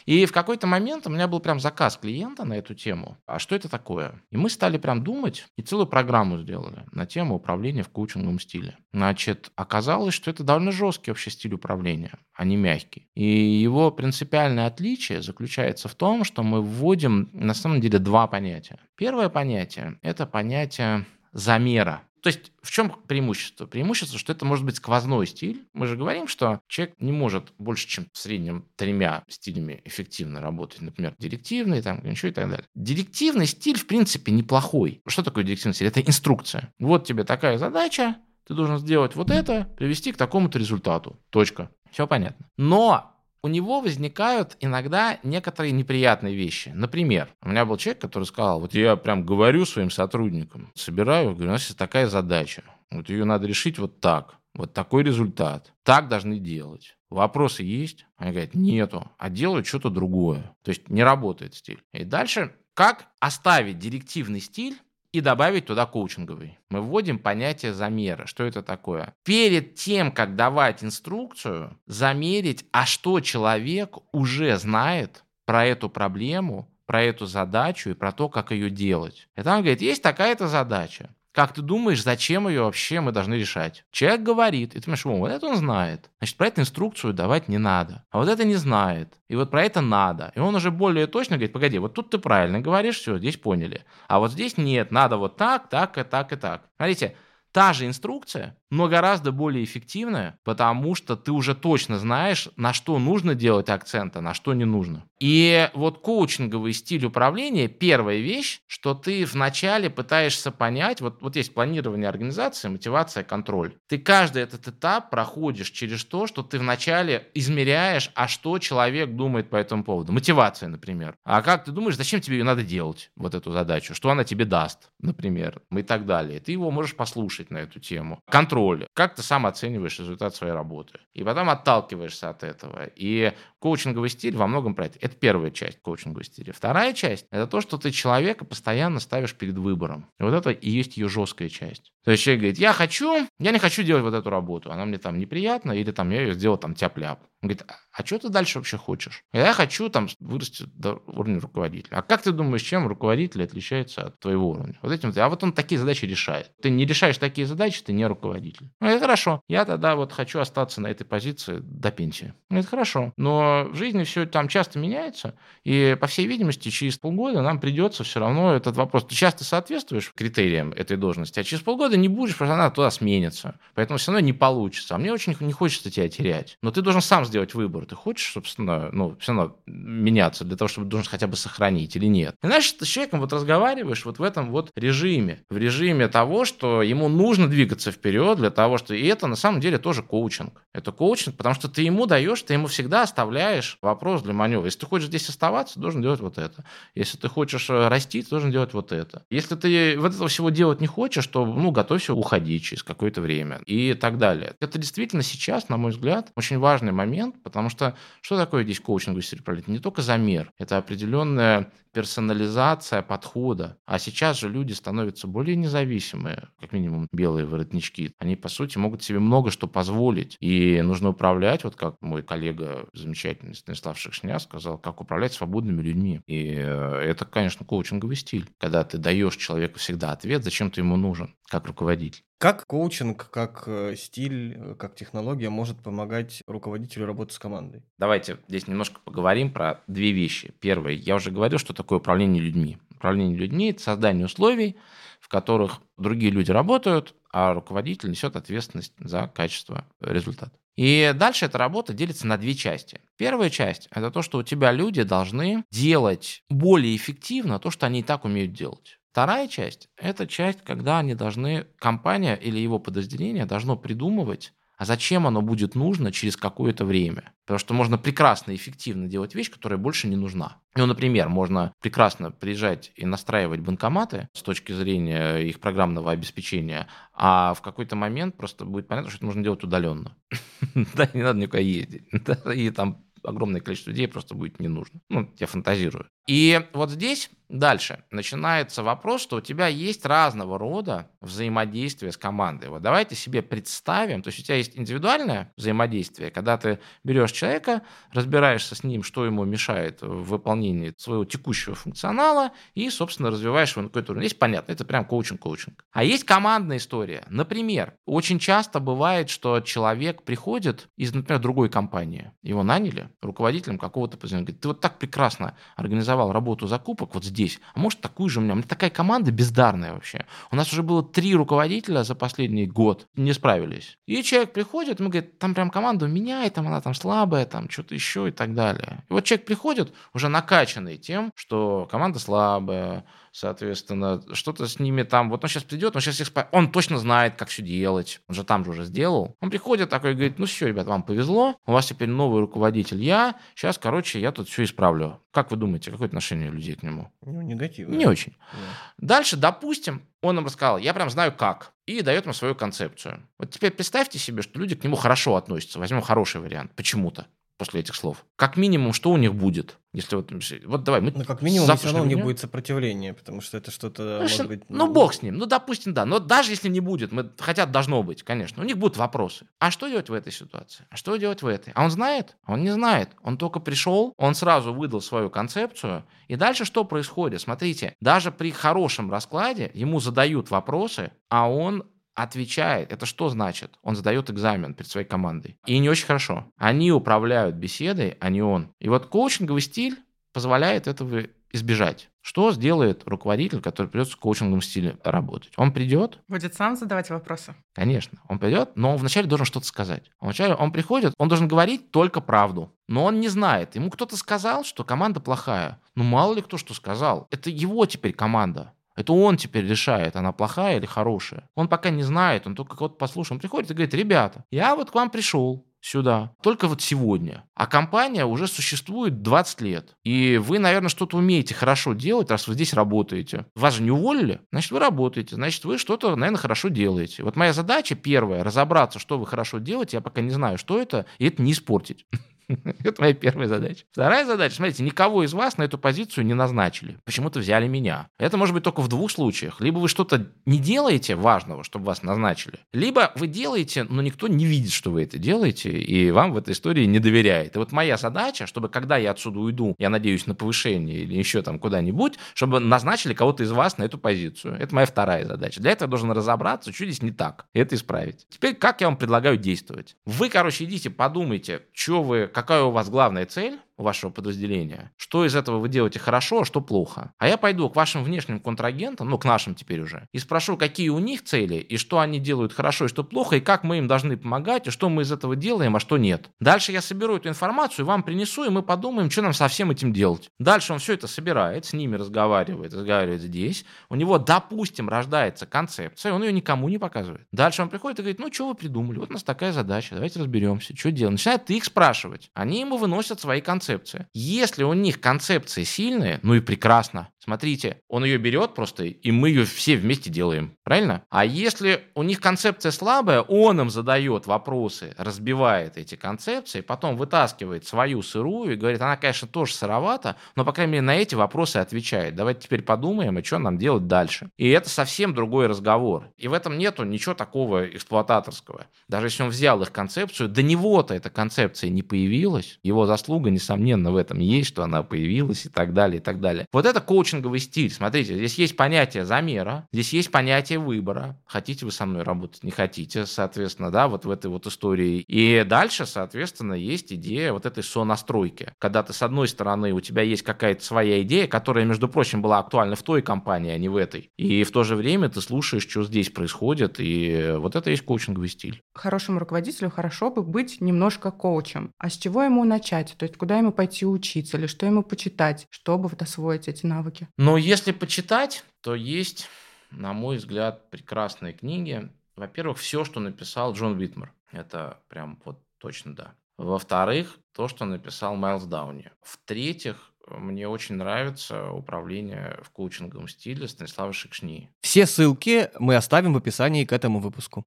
[0.06, 3.17] И в какой-то момент у меня был прям заказ клиента на эту тему.
[3.26, 4.22] А что это такое?
[4.32, 8.78] И мы стали прям думать и целую программу сделали на тему управления в коучинговом стиле.
[8.93, 13.10] Значит, оказалось, что это довольно жесткий вообще стиль управления, а не мягкий.
[13.15, 18.80] И его принципиальное отличие заключается в том, что мы вводим на самом деле два понятия.
[18.96, 22.04] Первое понятие– это понятие замера.
[22.22, 23.68] То есть в чем преимущество?
[23.68, 25.66] Преимущество, что это может быть сквозной стиль.
[25.74, 30.82] Мы же говорим, что человек не может больше, чем в среднем тремя стилями эффективно работать.
[30.82, 32.66] Например, директивный, там, ничего и так далее.
[32.76, 35.02] Директивный стиль, в принципе, неплохой.
[35.08, 35.88] Что такое директивный стиль?
[35.88, 36.74] Это инструкция.
[36.80, 41.20] Вот тебе такая задача, ты должен сделать вот это, привести к такому-то результату.
[41.30, 41.70] Точка.
[41.92, 42.48] Все понятно.
[42.58, 43.17] Но
[43.48, 46.70] у него возникают иногда некоторые неприятные вещи.
[46.76, 51.50] Например, у меня был человек, который сказал, вот я прям говорю своим сотрудникам, собираю, говорю,
[51.50, 56.10] у нас есть такая задача, вот ее надо решить вот так, вот такой результат, так
[56.10, 56.98] должны делать.
[57.10, 58.06] Вопросы есть?
[58.18, 60.54] Они говорят, нету, а делают что-то другое.
[60.64, 61.82] То есть не работает стиль.
[61.94, 64.78] И дальше, как оставить директивный стиль
[65.12, 66.60] и добавить туда коучинговый.
[66.70, 68.26] Мы вводим понятие замера.
[68.26, 69.13] Что это такое?
[69.24, 77.04] Перед тем, как давать инструкцию, замерить, а что человек уже знает про эту проблему, про
[77.04, 79.28] эту задачу и про то, как ее делать.
[79.36, 81.13] И там говорит, есть такая-то задача.
[81.38, 83.86] Как ты думаешь, зачем ее вообще мы должны решать?
[83.91, 86.10] Человек говорит, и ты думаешь, вот это он знает.
[86.17, 88.04] Значит, про эту инструкцию давать не надо.
[88.10, 89.13] А вот это не знает.
[89.28, 90.32] И вот про это надо.
[90.34, 93.86] И он уже более точно говорит, погоди, вот тут ты правильно говоришь, все, здесь поняли.
[94.08, 96.63] А вот здесь нет, надо вот так, так и так и так.
[96.76, 97.15] Смотрите,
[97.52, 103.00] та же инструкция, но гораздо более эффективная, потому что ты уже точно знаешь, на что
[103.00, 105.04] нужно делать акцент, а на что не нужно.
[105.20, 111.54] И вот коучинговый стиль управления, первая вещь, что ты вначале пытаешься понять, вот, вот есть
[111.54, 113.74] планирование организации, мотивация, контроль.
[113.88, 119.50] Ты каждый этот этап проходишь через то, что ты вначале измеряешь, а что человек думает
[119.50, 120.12] по этому поводу.
[120.12, 121.16] Мотивация, например.
[121.24, 123.96] А как ты думаешь, зачем тебе ее надо делать, вот эту задачу?
[123.96, 126.40] Что она тебе даст, например, и так далее.
[126.40, 128.20] Ты его можешь послушать на эту тему.
[128.30, 128.57] Контроль.
[128.93, 131.00] Как ты сам оцениваешь результат своей работы.
[131.13, 132.89] И потом отталкиваешься от этого.
[132.96, 134.98] И коучинговый стиль во многом про это.
[135.02, 136.54] Это первая часть коучингового стиля.
[136.54, 140.08] Вторая часть– это то, что ты человека постоянно ставишь перед выбором.
[140.20, 141.91] И вот это и есть ее жесткая часть.
[142.08, 144.98] То есть человек говорит, я хочу, я не хочу делать вот эту работу, она мне
[144.98, 147.20] там неприятна, или там я ее сделал там тяп-ляп.
[147.41, 149.24] Он говорит, а что ты дальше вообще хочешь?
[149.34, 151.98] Я хочу там вырасти до уровня руководителя.
[151.98, 154.80] А как ты думаешь, чем руководитель отличается от твоего уровня?
[154.82, 156.52] Вот этим, а вот он такие задачи решает.
[156.62, 158.70] Ты не решаешь такие задачи, ты не руководитель.
[158.80, 159.41] Ну, это хорошо.
[159.50, 162.34] Я тогда вот хочу остаться на этой позиции до пенсии.
[162.50, 163.13] Это хорошо.
[163.17, 168.04] Но в жизни все там часто меняется, и, по всей видимости, через полгода нам придется
[168.04, 169.06] все равно этот вопрос.
[169.06, 172.92] Ты часто соответствуешь критериям этой должности, а через полгода года не будешь, просто она туда
[172.92, 173.60] сменится.
[173.76, 174.96] Поэтому все равно не получится.
[174.96, 176.58] А мне очень не хочется тебя терять.
[176.62, 177.86] Но ты должен сам сделать выбор.
[177.86, 182.06] Ты хочешь, собственно, ну, все равно меняться для того, чтобы должен хотя бы сохранить или
[182.06, 182.36] нет.
[182.44, 185.44] И знаешь, ты с человеком вот разговариваешь вот в этом вот режиме.
[185.50, 188.94] В режиме того, что ему нужно двигаться вперед для того, что...
[188.94, 190.62] И это на самом деле тоже коучинг.
[190.74, 194.66] Это коучинг, потому что ты ему даешь, ты ему всегда оставляешь вопрос для маневра.
[194.66, 196.64] Если ты хочешь здесь оставаться, должен делать вот это.
[196.96, 199.24] Если ты хочешь э, расти, ты должен делать вот это.
[199.30, 203.62] Если ты вот этого всего делать не хочешь, то, ну, готовься уходить через какое-то время
[203.65, 204.56] и так далее.
[204.60, 209.23] Это действительно сейчас, на мой взгляд, очень важный момент, потому что что такое здесь коучинговый
[209.23, 213.80] стиль Не только замер, это определенная персонализация подхода.
[213.88, 218.14] А сейчас же люди становятся более независимые, как минимум белые воротнички.
[218.20, 220.38] Они, по сути, могут себе много что позволить.
[220.40, 226.22] И нужно управлять, вот как мой коллега замечательный Станислав Шекшня сказал, как управлять свободными людьми.
[226.28, 230.98] И э, это, конечно, коучинговый стиль, когда ты даешь человеку всегда ответ, зачем ты ему
[230.98, 232.22] нужен, как руководитель.
[232.39, 237.82] Как коучинг, как э, стиль, э, как технология может помогать руководителю работать с командой?
[237.97, 240.54] Давайте здесь немножко поговорим про две вещи.
[240.60, 242.78] Первое, я уже говорил, что такое управление людьми.
[242.91, 244.78] Управление людьми– это создание условий,
[245.19, 250.52] в которых другие люди работают, а руководитель несет ответственность за качество результата.
[250.76, 253.02] И дальше эта работа делится на две части.
[253.17, 258.02] Первая часть– это то, что у тебя люди должны делать более эффективно то, что они
[258.02, 259.00] и так умеют делать.
[259.18, 265.26] Вторая часть– это часть, когда они должны, компания или его подразделение должно придумывать, а зачем
[265.26, 267.34] оно будет нужно через какое-то время.
[267.44, 270.62] Потому что можно прекрасно и эффективно делать вещь, которая больше не нужна.
[270.76, 277.56] Ну, например, можно прекрасно приезжать и настраивать банкоматы с точки зрения их программного обеспечения, а
[277.56, 280.16] в какой-то момент просто будет понятно, что это нужно делать удаленно.
[280.94, 282.04] Да, не надо никуда ездить.
[282.54, 285.00] И там огромное количество людей просто будет не нужно.
[285.10, 286.08] Ну, я фантазирую.
[286.28, 292.70] И вот здесь дальше начинается вопрос, что у тебя есть разного рода взаимодействие с командой.
[292.70, 297.82] Вот давайте себе представим, то есть у тебя есть индивидуальное взаимодействие, когда ты берешь человека,
[298.12, 303.84] разбираешься с ним, что ему мешает в выполнении своего текущего функционала и, собственно, развиваешь его
[303.84, 304.28] на какой-то уровень.
[304.28, 305.84] Здесь понятно, это прям коучинг-коучинг.
[305.92, 307.24] А есть командная история.
[307.30, 312.32] Например, очень часто бывает, что человек приходит из, например, другой компании.
[312.42, 314.42] Его наняли руководителем какого-то позиции.
[314.42, 318.43] Говорит, ты вот так прекрасно организовал работу закупок вот здесь, а может такую же у
[318.43, 318.54] меня.
[318.54, 320.26] У меня такая команда бездарная вообще.
[320.52, 323.97] У нас уже было три руководителя за последний год, не справились.
[324.08, 327.93] И человек приходит, ему говорит, там прям команду меняет, там она там слабая, там что-то
[327.93, 329.04] еще и так далее.
[329.10, 333.06] И вот человек приходит уже накачанный тем, что команда слабая,
[333.38, 336.47] соответственно, что-то с ними там, вот он сейчас придет, он сейчас всех спа...
[336.52, 339.36] он точно знает, как все делать, он же там же уже сделал.
[339.41, 343.04] Он приходит такой и говорит, ну все, ребят, вам повезло, у вас теперь новый руководитель
[343.04, 345.21] я, сейчас, короче, я тут все исправлю.
[345.32, 347.12] Как вы думаете, какое отношение людей к нему?
[347.21, 347.95] Ну, негативное.
[347.95, 348.36] Не очень.
[348.54, 349.15] Да.
[349.17, 353.21] Дальше, допустим, он нам рассказал, я прям знаю как, и дает ему свою концепцию.
[353.38, 357.82] Вот теперь представьте себе, что люди к нему хорошо относятся, возьмем хороший вариант, почему-то после
[357.82, 358.26] этих слов.
[358.36, 359.78] Как минимум, что у них будет?
[359.93, 360.32] Если вот,
[360.65, 363.72] вот давай, мы Ну, как минимум, все равно у них будет сопротивление, потому что это
[363.72, 364.70] что-то, Конечно, может быть...
[364.70, 366.06] Ну, ну, бог с ним, ну, допустим, да.
[366.06, 369.48] Но даже если не будет, мы, хотя должно быть, конечно, у них будут вопросы.
[369.60, 370.86] А что делать в этой ситуации?
[370.91, 371.74] А что делать в этой?
[371.74, 372.38] А он знает?
[372.46, 373.10] Он не знает.
[373.24, 377.41] Он только пришел, он сразу выдал свою концепцию, и дальше что происходит?
[377.41, 381.84] Смотрите, даже при хорошем раскладе ему задают вопросы, а он
[382.18, 382.92] отвечает.
[382.92, 383.78] Это что значит?
[383.84, 385.60] Он сдает экзамен перед своей командой.
[385.68, 386.46] И не очень хорошо.
[386.58, 388.74] Они управляют беседой, а не он.
[388.80, 390.00] И вот коучинговый стиль
[390.34, 392.10] позволяет этого избежать.
[392.22, 395.54] Что сделает руководитель, который придет в коучинговом стиле работать?
[395.58, 396.20] Он придет...
[396.28, 397.56] Будет сам задавать вопросы?
[397.74, 398.20] Конечно.
[398.28, 400.12] Он придет, но он вначале должен что-то сказать.
[400.20, 402.74] Вначале он приходит, он должен говорить только правду.
[402.88, 403.76] Но он не знает.
[403.76, 405.80] Ему кто-то сказал, что команда плохая.
[405.96, 407.28] Ну, мало ли кто что сказал.
[407.30, 408.74] Это его теперь команда.
[408.98, 411.48] Это он теперь решает, она плохая или хорошая.
[411.56, 413.36] Он пока не знает, он только кого-то послушал.
[413.36, 417.44] Он приходит и говорит, ребята, я вот к вам пришел сюда, только вот сегодня.
[417.54, 419.96] А компания уже существует 20 лет.
[420.04, 423.46] И вы, наверное, что-то умеете хорошо делать, раз вы здесь работаете.
[423.56, 427.24] Вас же не уволили, значит, вы работаете, значит, вы что-то, наверное, хорошо делаете.
[427.24, 431.06] Вот моя задача первая, разобраться, что вы хорошо делаете, я пока не знаю, что это,
[431.20, 432.08] и это не испортить.
[432.84, 433.84] Это моя первая задача.
[433.92, 436.98] Вторая задача, смотрите, никого из вас на эту позицию не назначили.
[437.04, 438.08] Почему-то взяли меня.
[438.18, 439.60] Это может быть только в двух случаях.
[439.60, 444.46] Либо вы что-то не делаете важного, чтобы вас назначили, либо вы делаете, но никто не
[444.46, 447.56] видит, что вы это делаете, и вам в этой истории не доверяет.
[447.56, 451.42] И вот моя задача, чтобы когда я отсюда уйду, я надеюсь на повышение или еще
[451.42, 454.56] там куда-нибудь, чтобы назначили кого-то из вас на эту позицию.
[454.60, 455.60] Это моя вторая задача.
[455.60, 458.26] Для этого я должен разобраться, что здесь не так, и это исправить.
[458.30, 459.96] Теперь как я вам предлагаю действовать?
[460.06, 465.36] Вы, короче, идите, подумайте, что вы какая у вас главная цель, вашего подразделения, что из
[465.36, 467.13] этого вы делаете хорошо, а что плохо.
[467.18, 470.90] А я пойду к вашим внешним контрагентам, ну, к нашим теперь уже, и спрошу, какие
[470.90, 473.88] у них цели, и что они делают хорошо, и что плохо, и как мы им
[473.88, 476.30] должны помогать, и что мы из этого делаем, а что нет.
[476.40, 479.94] Дальше я соберу эту информацию, вам принесу, и мы подумаем, что нам со всем этим
[479.94, 480.30] делать.
[480.40, 483.66] Дальше он все это собирает, с ними разговаривает, разговаривает здесь.
[483.90, 487.28] У него, допустим, рождается концепция, он ее никому не показывает.
[487.32, 489.00] Дальше он приходит и говорит, ну, что вы придумали?
[489.00, 491.13] Вот у нас такая задача, давайте разберемся, что делать.
[491.13, 492.32] Начинает их спрашивать.
[492.34, 493.67] Они ему выносят свои концепции.
[494.13, 497.10] Если у них концепции сильные, ну и прекрасно.
[497.28, 500.56] Смотрите, он ее берет просто, и мы ее все вместе делаем.
[500.63, 501.04] Правильно?
[501.10, 507.67] А если у них концепция слабая, он им задает вопросы, разбивает эти концепции, потом вытаскивает
[507.67, 511.58] свою сырую и говорит, она, конечно, тоже сыровата, но, по крайней мере, на эти вопросы
[511.58, 512.15] отвечает.
[512.15, 514.30] Давайте теперь подумаем, а что нам делать дальше.
[514.38, 516.06] И это совсем другой разговор.
[516.15, 518.67] И в этом нету ничего такого эксплуататорского.
[518.88, 522.58] Даже если он взял их концепцию, до него-то эта концепция не появилась.
[522.63, 526.46] Его заслуга, несомненно, в этом есть, что она появилась и так далее, и так далее.
[526.54, 526.80] Вот это
[527.18, 527.72] коучинговый стиль.
[527.72, 531.20] Смотрите, здесь есть понятие замера, здесь есть понятие выбора.
[531.26, 535.04] Хотите вы со мной работать, не хотите, соответственно, да, вот в этой вот истории.
[535.08, 538.54] И дальше, соответственно, есть идея вот этой сонастройки.
[538.60, 542.40] Когда ты, с одной стороны, у тебя есть какая-то своя идея, которая, между прочим, была
[542.40, 544.12] актуальна в той компании, а не в этой.
[544.18, 548.30] И в то же время ты слушаешь, что здесь происходит, и вот это есть коучинговый
[548.30, 548.62] стиль.
[548.74, 551.72] Хорошему руководителю хорошо бы быть немножко коучем.
[551.78, 552.96] А с чего ему начать?
[552.98, 557.07] То есть куда ему пойти учиться или что ему почитать, чтобы вот освоить эти навыки?
[557.18, 559.30] Но если почитать, то есть,
[559.72, 561.90] на мой взгляд, прекрасные книги.
[562.16, 564.12] Во-первых, все, что написал Джон Витмер.
[564.32, 566.14] Это прям вот точно да.
[566.38, 568.92] Во-вторых, то, что написал Майлз Дауни.
[569.02, 574.50] В-третьих, мне очень нравится управление в коучинговом стиле Станислава Шикшни.
[574.62, 577.44] Все ссылки мы оставим в описании к этому выпуску.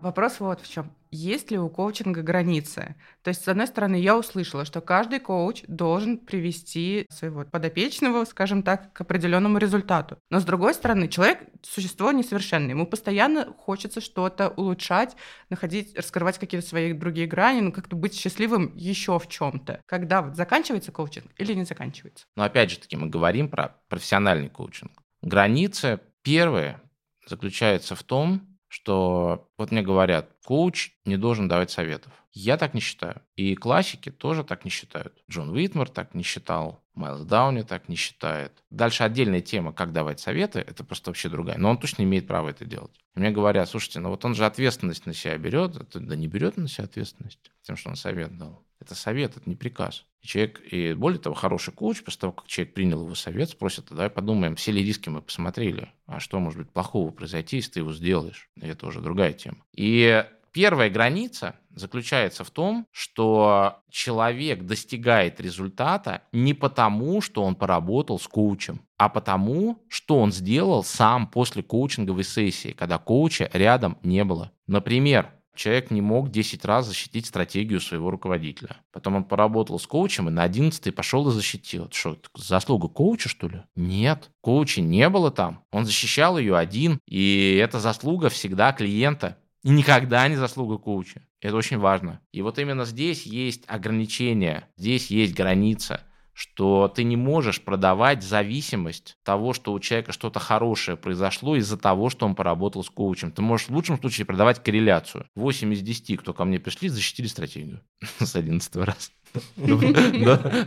[0.00, 0.92] Вопрос вот в чем.
[1.10, 2.94] Есть ли у коучинга границы?
[3.22, 8.62] То есть, с одной стороны, я услышала, что каждый коуч должен привести своего подопечного, скажем
[8.62, 10.18] так, к определенному результату.
[10.30, 12.70] Но с другой стороны, человек– существо несовершенное.
[12.70, 15.16] Ему постоянно хочется что-то улучшать,
[15.48, 19.80] находить, раскрывать какие-то свои другие грани, ну, как-то быть счастливым еще в чем-то.
[19.86, 22.26] Когда вот заканчивается коучинг или не заканчивается?
[22.36, 24.92] Но опять же таки мы говорим про профессиональный коучинг.
[25.22, 26.82] Граница первая
[27.26, 32.12] заключается в том, что вот мне говорят, коуч не должен давать советов.
[32.32, 33.22] Я так не считаю.
[33.34, 35.14] И классики тоже так не считают.
[35.30, 38.52] Джон Уитмар так не считал, Майлз Дауни так не считает.
[38.70, 41.58] Дальше отдельная тема, как давать советы, это просто вообще другая.
[41.58, 42.92] Но он точно имеет право это делать.
[43.16, 46.28] И мне говорят, слушайте, ну вот он же ответственность на себя берет, это, да не
[46.28, 48.64] берет на себя ответственность тем, что он совет дал.
[48.80, 50.04] Это совет, это не приказ.
[50.20, 54.10] Человек, и более того, хороший коуч, после того, как человек принял его совет, спросит, давай
[54.10, 57.92] подумаем, все ли риски мы посмотрели, а что может быть плохого произойти, если ты его
[57.92, 58.48] сделаешь.
[58.56, 59.58] И это уже другая тема.
[59.74, 68.18] И первая граница заключается в том, что человек достигает результата не потому, что он поработал
[68.18, 74.24] с коучем, а потому, что он сделал сам после коучинговой сессии, когда коуча рядом не
[74.24, 74.50] было.
[74.66, 78.76] Например, человек не мог 10 раз защитить стратегию своего руководителя.
[78.92, 81.86] Потом он поработал с коучем и на 11 пошел и защитил.
[81.86, 83.62] Это что, заслуга коуча, что ли?
[83.74, 84.30] Нет.
[84.40, 85.64] Коуча не было там.
[85.70, 89.36] Он защищал ее один, и это заслуга всегда клиента.
[89.64, 91.22] И никогда не заслуга коуча.
[91.40, 92.20] Это очень важно.
[92.32, 96.02] И вот именно здесь есть ограничения, здесь есть граница
[96.38, 102.10] что ты не можешь продавать зависимость того, что у человека что-то хорошее произошло из-за того,
[102.10, 103.32] что он поработал с коучем.
[103.32, 105.26] Ты можешь в лучшем случае продавать корреляцию.
[105.34, 107.80] 8 из 10, кто ко мне пришли, защитили стратегию
[108.20, 109.10] с 11 раз.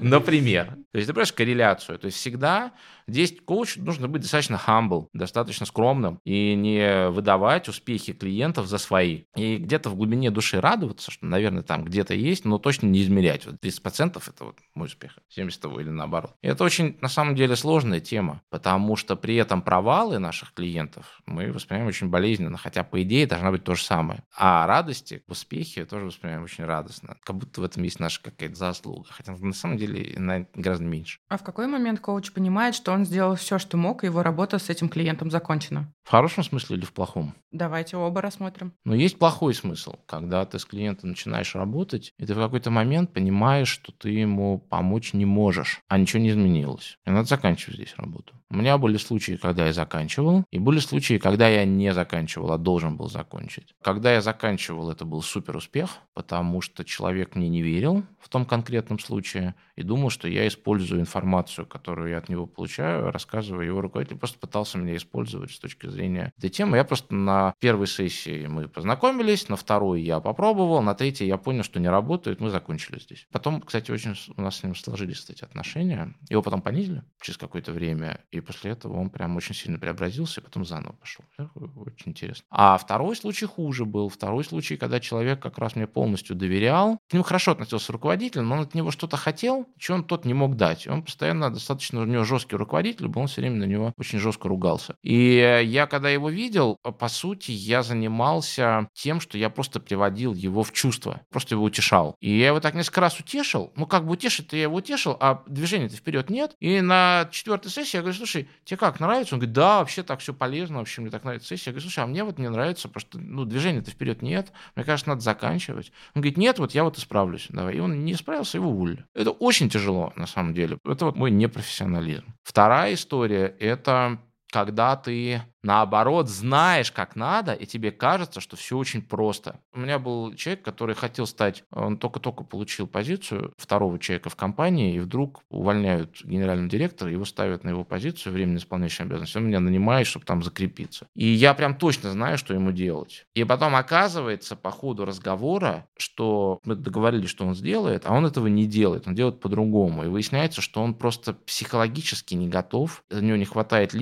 [0.01, 0.77] Например.
[0.91, 1.99] То есть ты понимаешь корреляцию.
[1.99, 2.73] То есть всегда
[3.07, 9.23] здесь коуч нужно быть достаточно humble, достаточно скромным и не выдавать успехи клиентов за свои.
[9.35, 13.45] И где-то в глубине души радоваться, что, наверное, там где-то есть, но точно не измерять.
[13.45, 16.35] Вот 30% это вот мой успех, 70 или наоборот.
[16.41, 21.21] И это очень, на самом деле, сложная тема, потому что при этом провалы наших клиентов
[21.25, 24.23] мы воспринимаем очень болезненно, хотя, по идее, должна быть то же самое.
[24.35, 27.17] А радости, успехи тоже воспринимаем очень радостно.
[27.23, 31.19] Как будто в этом есть наша какая-то заслуга, хотя на самом деле она гораздо меньше.
[31.29, 34.59] А в какой момент коуч понимает, что он сделал все, что мог, и его работа
[34.59, 35.91] с этим клиентом закончена?
[36.03, 37.33] В хорошем смысле или в плохом?
[37.51, 38.73] Давайте оба рассмотрим.
[38.85, 43.13] Но есть плохой смысл, когда ты с клиентом начинаешь работать, и ты в какой-то момент
[43.13, 46.97] понимаешь, что ты ему помочь не можешь, а ничего не изменилось.
[47.05, 48.35] И надо заканчивать здесь работу.
[48.49, 52.57] У меня были случаи, когда я заканчивал, и были случаи, когда я не заканчивал, а
[52.57, 53.73] должен был закончить.
[53.81, 58.40] Когда я заканчивал, это был супер успех, потому что человек мне не верил в том,
[58.41, 63.65] том конкретном случае и думал, что я использую информацию, которую я от него получаю, рассказываю
[63.65, 66.77] его руководителю, просто пытался меня использовать с точки зрения этой темы.
[66.77, 71.63] Я просто на первой сессии мы познакомились, на второй я попробовал, на третьей я понял,
[71.63, 73.27] что не работает, мы закончили здесь.
[73.31, 76.15] Потом, кстати, очень у нас с ним сложились, кстати, отношения.
[76.29, 80.43] Его потом понизили через какое-то время, и после этого он прям очень сильно преобразился, и
[80.43, 81.25] потом заново пошел.
[81.37, 82.45] Очень интересно.
[82.49, 84.09] А второй случай хуже был.
[84.09, 86.97] Второй случай, когда человек как раз мне полностью доверял.
[87.09, 90.33] К нему хорошо относился руководитель, но он от него что-то хотел, что он тот не
[90.33, 90.87] мог дать.
[90.87, 94.47] Он постоянно достаточно, у него жесткий руководитель был, он все время на него очень жестко
[94.47, 94.95] ругался.
[95.01, 100.63] И я, когда его видел, по сути, я занимался тем, что я просто приводил его
[100.63, 102.15] в чувство, просто его утешал.
[102.19, 105.43] И я его так несколько раз утешил, ну как бы утешить-то я его утешил, а
[105.47, 106.55] движения-то вперед нет.
[106.59, 109.35] И на четвертой сессии я говорю, слушай, тебе как, нравится?
[109.35, 111.69] Он говорит, да, вообще так все полезно, вообще мне так нравится сессия.
[111.69, 114.85] Я говорю, слушай, а мне вот не нравится, потому что ну, движения-то вперед нет, мне
[114.85, 115.91] кажется, надо заканчивать.
[116.15, 117.75] Он говорит, нет, вот я вот исправлюсь, давай.
[117.75, 119.05] И он не справился, его уволили.
[119.13, 120.77] Это очень тяжело, на самом деле.
[120.85, 122.25] Это вот мой непрофессионализм.
[122.43, 124.19] Вторая история– это
[124.51, 129.59] когда ты наоборот, знаешь, как надо, и тебе кажется, что все очень просто.
[129.73, 134.95] У меня был человек, который хотел стать, он только-только получил позицию второго человека в компании,
[134.95, 139.37] и вдруг увольняют генерального директора, его ставят на его позицию, временно исполняющий обязанности.
[139.37, 141.07] Он меня нанимает, чтобы там закрепиться.
[141.15, 143.25] И я прям точно знаю, что ему делать.
[143.35, 148.47] И потом оказывается по ходу разговора, что мы договорились, что он сделает, а он этого
[148.47, 150.03] не делает, он делает по-другому.
[150.05, 153.93] И выясняется, что он просто психологически не готов, у него не хватает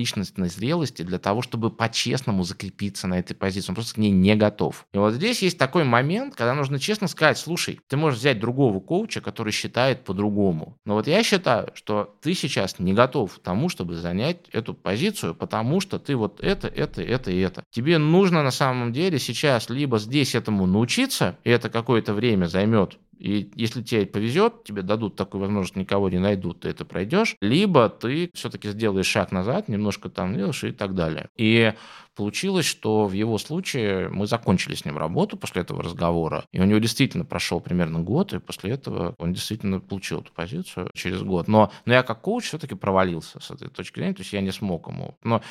[0.44, 3.70] личностной зрелости для того, чтобы по-честному закрепиться на этой позиции.
[3.70, 4.86] Он просто к ней не готов.
[4.92, 8.80] И вот здесь есть такой момент, когда нужно честно сказать, слушай, ты можешь взять другого
[8.80, 10.76] коуча, который считает по-другому.
[10.84, 15.34] Но вот я считаю, что ты сейчас не готов к тому, чтобы занять эту позицию,
[15.34, 17.62] потому что ты вот это, это, это и это.
[17.70, 22.98] Тебе нужно на самом деле сейчас либо здесь этому научиться, и это какое-то время займет,
[23.20, 27.88] и если тебе повезет, тебе дадут такую возможность, никого не найдут, ты это пройдешь, либо
[27.88, 31.28] ты все-таки сделаешь шаг назад, немножко там делаешь и так далее.
[31.36, 31.74] И
[32.14, 36.64] Получилось, что в его случае мы закончили с ним работу после этого разговора, и у
[36.64, 41.48] него действительно прошел примерно год, и после этого он действительно получил эту позицию через год.
[41.48, 44.52] Но, но я как коуч все-таки провалился с этой точки зрения, то есть я не
[44.52, 45.16] смог ему.
[45.22, 45.42] Но,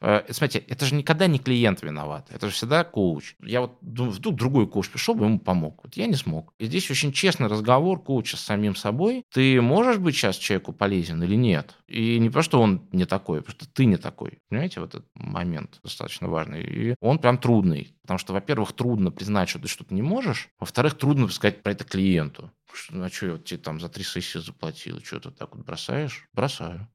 [0.00, 3.34] э, смотрите, это же никогда не клиент виноват, это же всегда коуч.
[3.42, 5.80] Я вот вдруг другой коуч пришел бы, ему помог.
[5.84, 6.52] Вот я не смог.
[6.58, 9.24] И здесь очень честный разговор коуча с самим собой.
[9.32, 11.76] Ты можешь быть сейчас человеку полезен или нет?
[11.86, 14.40] И не просто он не такой, а просто ты не такой.
[14.48, 16.62] Понимаете, вот этот момент достаточно достаточно важный.
[16.62, 17.94] И он прям трудный.
[18.02, 20.48] Потому что, во-первых, трудно признать, что ты что-то не можешь.
[20.58, 22.50] Во-вторых, трудно сказать про это клиенту.
[22.72, 25.00] Что, а что я вот тебе там за три сессии заплатил?
[25.02, 26.28] Что ты так вот бросаешь?
[26.32, 26.88] Бросаю.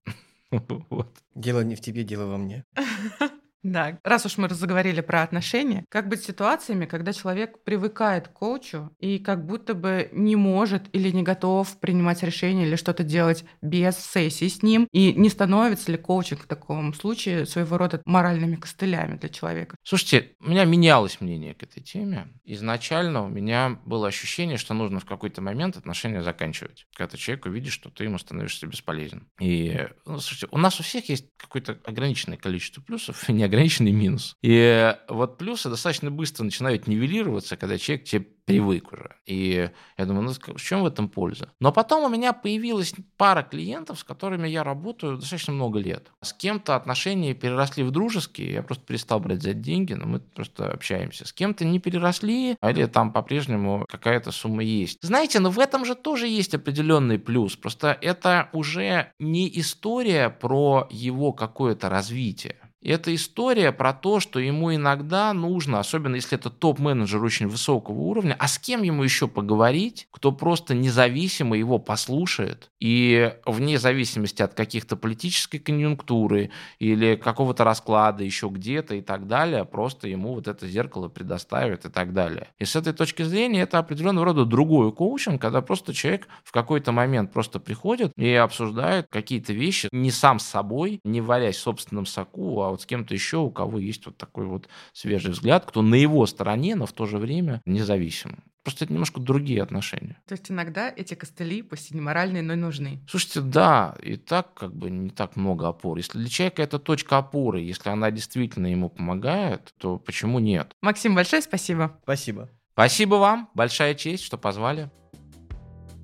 [1.36, 2.66] Дело не в тебе, дело во мне.
[3.64, 8.34] Да, раз уж мы разговаривали про отношения, как быть с ситуациями, когда человек привыкает к
[8.34, 13.46] коучу и как будто бы не может или не готов принимать решения или что-то делать
[13.62, 18.56] без сессии с ним, и не становится ли коучинг в таком случае своего рода моральными
[18.56, 19.78] костылями для человека?
[19.84, 22.28] Слушайте, у меня менялось мнение к этой теме.
[22.44, 27.72] Изначально у меня было ощущение, что нужно в какой-то момент отношения заканчивать, когда человек увидит,
[27.72, 29.30] что ты ему становишься бесполезен.
[29.40, 33.92] И, ну, слушайте, у нас у всех есть какое-то ограниченное количество плюсов и не ограниченный
[33.92, 34.36] минус.
[34.42, 39.16] И вот плюсы достаточно быстро начинают нивелироваться, когда человек тебе привык уже.
[39.26, 41.52] И я думаю, ну в чем в этом польза?
[41.60, 46.12] Но потом у меня появилась пара клиентов, с которыми я работаю достаточно много лет.
[46.22, 50.72] С кем-то отношения переросли в дружеские, я просто перестал брать за деньги, но мы просто
[50.72, 51.26] общаемся.
[51.26, 55.00] С кем-то не переросли, а или там по-прежнему какая-то сумма есть.
[55.02, 57.56] Знаете, но в этом же тоже есть определенный плюс.
[57.56, 62.58] Просто это уже не история про его какое-то развитие.
[62.84, 68.36] Это история про то, что ему иногда нужно, особенно если это топ-менеджер очень высокого уровня,
[68.38, 74.54] а с кем ему еще поговорить, кто просто независимо его послушает и вне зависимости от
[74.54, 80.68] каких-то политической конъюнктуры или какого-то расклада еще где-то и так далее, просто ему вот это
[80.68, 82.50] зеркало предоставит и так далее.
[82.60, 86.92] И с этой точки зрения это определенного рода другой коучинг, когда просто человек в какой-то
[86.92, 92.06] момент просто приходит и обсуждает какие-то вещи не сам с собой, не валясь в собственном
[92.06, 95.82] соку, а вот с кем-то еще, у кого есть вот такой вот свежий взгляд, кто
[95.82, 98.44] на его стороне, но в то же время независим.
[98.64, 100.18] Просто это немножко другие отношения.
[100.26, 103.02] То есть иногда эти костыли, пусть и не моральные, но и нужны.
[103.10, 105.98] Слушайте, да, и так как бы не так много опор.
[105.98, 110.72] Если для человека это точка опоры, если она действительно ему помогает, то почему нет?
[110.82, 112.00] Максим, большое спасибо.
[112.04, 112.50] Спасибо.
[112.74, 114.90] Спасибо вам, большая честь, что позвали.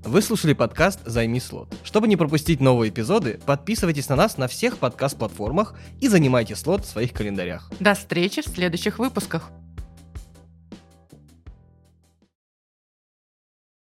[0.06, 1.76] Вы слушали подкаст «Займи слот».
[1.84, 6.88] Чтобы не пропустить новые эпизоды, подписывайтесь на нас на всех подкаст-платформах и занимайте слот в
[6.88, 7.70] своих календарях.
[7.82, 9.52] До встречи в следующих выпусках.